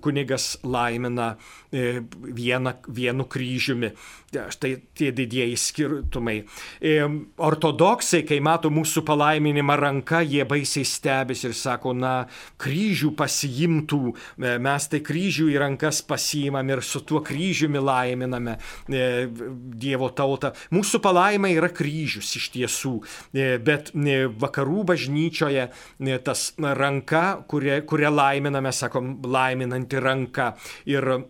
kunigas 0.02 0.58
laimina 0.64 1.36
e, 1.72 2.02
vieną, 2.24 2.74
vienu 2.88 3.26
kryžiumi. 3.26 3.94
Štai 4.34 4.72
tie 4.98 5.12
didieji 5.14 5.58
skirtumai. 5.58 6.40
E, 6.82 6.94
ortodoksai, 7.38 8.24
kai 8.26 8.40
mato 8.42 8.72
mūsų 8.74 9.04
palaiminimą 9.06 9.76
ranka, 9.78 10.24
jie 10.26 10.42
baisiai 10.50 10.88
stebės 10.90 11.44
ir 11.46 11.54
sako, 11.58 11.94
na, 11.94 12.14
kryžių 12.62 13.12
pasiimtų, 13.20 14.02
e, 14.10 14.56
mes 14.64 14.90
tai 14.90 15.04
kryžių 15.06 15.52
į 15.54 15.60
rankas 15.62 16.02
pasiimam 16.08 16.72
ir 16.74 16.82
su 16.82 17.04
tuo 17.06 17.22
kryžiumi 17.26 17.82
laiminame 17.82 18.58
Dievo 18.88 20.10
tautą. 20.16 20.54
Mūsų 20.74 21.00
palaima 21.04 21.50
yra 21.54 21.70
kryžius 21.74 22.32
iš 22.38 22.50
tiesų, 22.54 22.94
bet 23.66 23.92
vakarų 23.94 24.84
bažnyčioje 24.94 25.68
tas 26.26 26.46
ranka, 26.58 27.44
kurią, 27.48 27.82
kurią 27.90 28.12
laiminame, 28.14 28.72
sakom, 28.76 29.16
laiminame 29.26 29.83
einanti 29.84 30.00
ranka. 30.00 30.56
Ir 30.86 31.26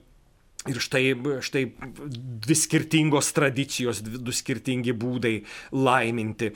Ir 0.64 0.78
štai, 0.80 1.10
štai 1.44 1.66
dvi 1.76 2.56
skirtingos 2.56 3.34
tradicijos, 3.36 4.00
dvi, 4.00 4.22
du 4.24 4.32
skirtingi 4.32 4.94
būdai 4.96 5.42
laiminti. 5.76 6.54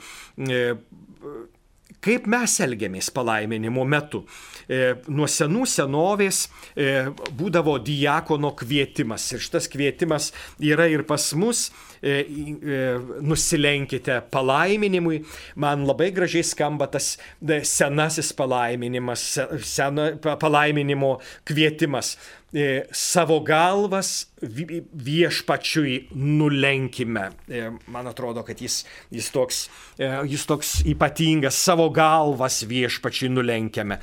E, 1.98 2.04
kaip 2.04 2.26
mes 2.26 2.60
elgiamės 2.60 3.10
palaiminimo 3.10 3.84
metu? 3.84 4.24
E, 4.68 4.94
nuo 5.08 5.26
senų 5.26 5.66
senovės 5.66 6.48
e, 6.76 7.10
būdavo 7.36 7.78
diakono 7.82 8.54
kvietimas. 8.56 9.32
Ir 9.32 9.40
šitas 9.40 9.68
kvietimas 9.68 10.32
yra 10.60 10.86
ir 10.88 11.04
pas 11.04 11.34
mus. 11.34 11.70
Nusilenkite 11.98 14.20
palaiminimui. 14.30 15.24
Man 15.58 15.82
labai 15.82 16.12
gražiai 16.14 16.46
skamba 16.46 16.86
tas 16.86 17.18
senasis 17.66 18.30
palaiminimas, 18.38 19.24
seno, 19.66 20.04
palaiminimo 20.22 21.18
kvietimas. 21.42 22.14
E, 22.52 22.86
savo 22.92 23.40
galvas 23.40 24.26
viešpačiui 24.40 26.08
nulenkime. 26.14 27.26
E, 27.48 27.66
man 27.92 28.06
atrodo, 28.08 28.40
kad 28.46 28.56
jis, 28.62 28.86
jis, 29.12 29.26
toks, 29.34 29.58
e, 29.98 30.08
jis 30.30 30.46
toks 30.48 30.70
ypatingas, 30.88 31.58
savo 31.60 31.90
galvas 31.92 32.62
viešpačiui 32.64 33.28
nulenkiame. 33.34 33.98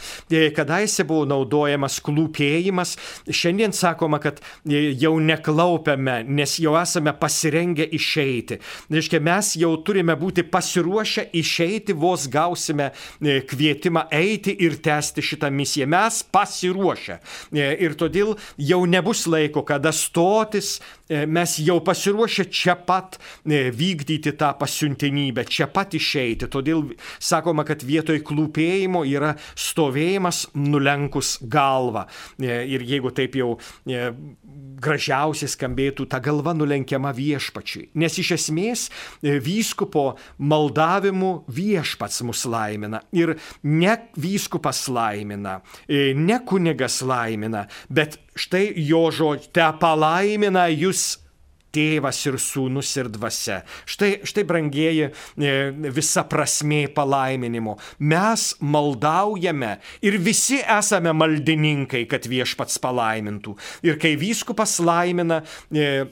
Kadaise 0.53 1.07
buvo 1.09 1.23
naudojamas 1.25 1.97
klūpėjimas, 2.05 2.93
šiandien 3.25 3.73
sakoma, 3.73 4.19
kad 4.21 4.43
jau 4.69 5.15
neklaupiame, 5.17 6.19
nes 6.29 6.55
jau 6.61 6.75
esame 6.77 7.15
pasirengę 7.17 7.89
išeiti. 7.97 8.59
Reiškia, 8.93 9.23
mes 9.25 9.55
jau 9.57 9.73
turime 9.81 10.13
būti 10.19 10.45
pasiruošę 10.45 11.31
išeiti, 11.33 11.97
vos 11.97 12.27
gausime 12.29 12.91
kvietimą 13.23 14.05
eiti 14.13 14.53
ir 14.67 14.77
tęsti 14.85 15.25
šitą 15.31 15.49
misiją. 15.49 15.89
Mes 15.89 16.21
pasiruošę. 16.29 17.19
Ir 17.55 17.97
todėl 17.97 18.34
jau 18.57 18.81
nebus 18.89 19.25
laiko, 19.29 19.63
kada 19.67 19.91
stotis, 19.95 20.79
e, 21.09 21.25
mes 21.25 21.57
jau 21.63 21.79
pasiruošę 21.85 22.47
čia 22.51 22.75
pat 22.75 23.17
e, 23.17 23.69
vykdyti 23.75 24.35
tą 24.39 24.53
pasiuntinybę, 24.59 25.45
čia 25.49 25.69
pat 25.71 25.95
išeiti. 25.97 26.49
Todėl 26.51 26.85
sakoma, 27.19 27.65
kad 27.67 27.83
vietoj 27.85 28.21
klūpėjimo 28.25 29.05
yra 29.09 29.35
stovėjimas 29.55 30.45
nulenkus 30.55 31.37
galvą. 31.41 32.05
E, 32.39 32.61
ir 32.75 32.85
jeigu 32.85 33.13
taip 33.15 33.37
jau 33.39 33.55
gražiausiai 34.81 35.51
skambėtų, 35.51 36.07
ta 36.11 36.19
galva 36.23 36.53
nulenkiama 36.57 37.11
viešpačiui. 37.15 37.89
Nes 38.01 38.17
iš 38.21 38.31
esmės 38.37 38.85
vyskupo 39.21 40.15
maldavimu 40.37 41.33
viešpats 41.51 42.23
mus 42.27 42.45
laimina. 42.49 43.01
Ir 43.15 43.35
ne 43.63 43.97
vyskupas 44.19 44.85
laimina, 44.91 45.59
ne 45.89 46.39
kunigas 46.47 47.01
laimina, 47.05 47.65
bet 47.89 48.19
štai 48.35 48.67
jo 48.85 49.07
žodžiai, 49.15 49.51
te 49.55 49.67
palaimina 49.81 50.67
jūs 50.71 51.24
tėvas 51.75 52.21
ir 52.29 52.39
sūnus 52.41 52.91
ir 52.99 53.11
dvasia. 53.13 53.61
Štai, 53.89 54.11
štai 54.27 54.45
brangieji, 54.47 55.09
e, 55.11 55.55
visa 55.95 56.25
prasmė 56.29 56.85
palaiminimo. 56.95 57.77
Mes 57.99 58.47
maldaujame 58.63 59.75
ir 60.05 60.19
visi 60.23 60.61
esame 60.63 61.13
maldininkai, 61.15 62.05
kad 62.11 62.27
viešpats 62.31 62.79
palaimintų. 62.83 63.55
Ir 63.87 63.99
kai 64.01 64.15
vyskupas 64.19 64.79
laimina, 64.83 65.43
e, 65.71 66.05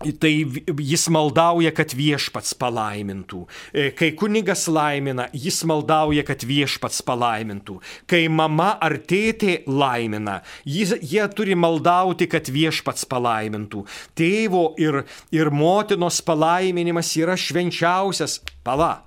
Tai 0.00 0.32
jis 0.80 1.02
maldauja, 1.12 1.72
kad 1.76 1.92
viešpats 1.92 2.54
palaimintų. 2.56 3.42
E, 3.72 3.90
kai 3.92 4.14
kunigas 4.16 4.64
laimina, 4.72 5.26
jis 5.36 5.60
maldauja, 5.68 6.24
kad 6.24 6.40
viešpats 6.48 7.02
palaimintų. 7.04 7.76
Kai 8.08 8.22
mama 8.32 8.70
ar 8.80 8.96
tėtė 8.96 9.58
laimina, 9.68 10.38
jis, 10.64 10.94
jie 11.04 11.26
turi 11.36 11.58
maldauti, 11.58 12.30
kad 12.32 12.48
viešpats 12.48 13.04
palaimintų. 13.10 13.84
Tėvo 14.16 14.70
ir, 14.80 15.02
ir 15.36 15.52
motinos 15.52 16.22
palaiminimas 16.24 17.12
yra 17.20 17.36
švenčiausias. 17.36 18.40
Pala. 18.64 19.02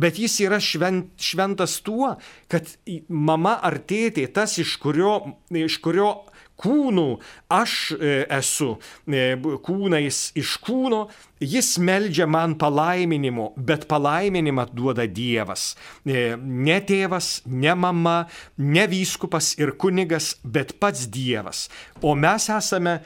Bet 0.00 0.16
jis 0.18 0.38
yra 0.46 0.60
švent, 0.62 1.10
šventas 1.20 1.80
tuo, 1.84 2.14
kad 2.48 2.68
mama 3.08 3.56
ar 3.66 3.80
tėtė, 3.82 4.28
tas 4.32 4.54
iš 4.62 4.76
kurio, 4.80 5.34
iš 5.50 5.80
kurio 5.82 6.12
kūnų 6.60 7.06
aš 7.52 7.74
e, 7.96 8.12
esu, 8.38 8.74
e, 9.08 9.34
kūnais 9.64 10.18
iš 10.38 10.56
kūno, 10.64 11.04
jis 11.40 11.72
meldžia 11.80 12.26
man 12.30 12.56
palaiminimo, 12.60 13.50
bet 13.56 13.86
palaiminimą 13.90 14.66
duoda 14.76 15.06
Dievas. 15.08 15.72
E, 16.04 16.36
ne 16.36 16.78
tėvas, 16.84 17.40
ne 17.46 17.74
mama, 17.74 18.18
ne 18.58 18.84
vyskupas 18.90 19.54
ir 19.60 19.74
kunigas, 19.80 20.34
bet 20.44 20.76
pats 20.80 21.08
Dievas. 21.08 21.68
O 22.02 22.14
mes 22.14 22.50
esame 22.52 23.00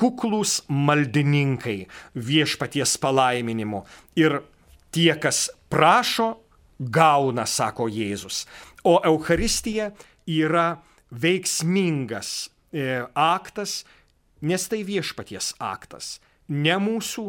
kuklus 0.00 0.62
maldininkai 0.68 1.84
viešpaties 2.14 2.96
palaiminimo. 3.02 3.84
Ir 4.18 4.40
tie, 4.94 5.12
kas 5.20 5.48
prašo, 5.70 6.34
gauna, 6.78 7.46
sako 7.46 7.86
Jėzus. 7.92 8.44
O 8.84 8.98
Euharistija 9.04 9.92
yra 10.26 10.74
veiksmingas 11.14 12.53
aktas, 13.14 13.84
nes 14.42 14.68
tai 14.68 14.82
viešpaties 14.86 15.54
aktas. 15.62 16.18
Ne 16.48 16.76
mūsų, 16.82 17.24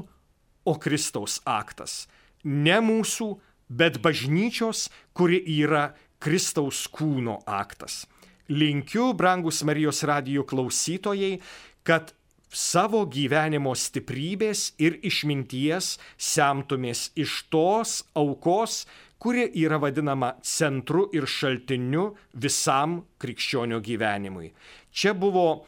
o 0.65 0.73
Kristaus 0.81 1.39
aktas. 1.45 2.07
Ne 2.43 2.79
mūsų, 2.81 3.29
bet 3.69 4.01
bažnyčios, 4.01 4.89
kuri 5.13 5.39
yra 5.61 5.93
Kristaus 6.19 6.85
kūno 6.89 7.39
aktas. 7.45 8.05
Linkiu, 8.49 9.13
brangus 9.17 9.63
Marijos 9.65 10.03
radijų 10.05 10.45
klausytojai, 10.49 11.39
kad 11.85 12.13
savo 12.55 13.03
gyvenimo 13.11 13.73
stiprybės 13.75 14.75
ir 14.81 14.99
išminties 15.05 15.95
semtumės 16.17 17.09
iš 17.17 17.43
tos 17.51 18.03
aukos, 18.15 18.85
kuri 19.19 19.47
yra 19.63 19.79
vadinama 19.81 20.35
centru 20.45 21.07
ir 21.15 21.25
šaltiniu 21.25 22.11
visam 22.33 22.99
krikščionio 23.19 23.81
gyvenimui. 23.81 24.51
Čia 24.95 25.11
buvo 25.11 25.65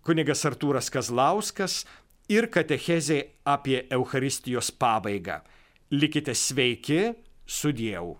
kunigas 0.00 0.46
Artūras 0.48 0.88
Kazlauskas 0.88 1.82
ir 2.32 2.48
katechezė 2.48 3.18
apie 3.44 3.82
Euharistijos 3.92 4.70
pabaigą. 4.72 5.42
Likite 5.92 6.32
sveiki, 6.32 7.12
su 7.44 7.74
Dievu. 7.76 8.16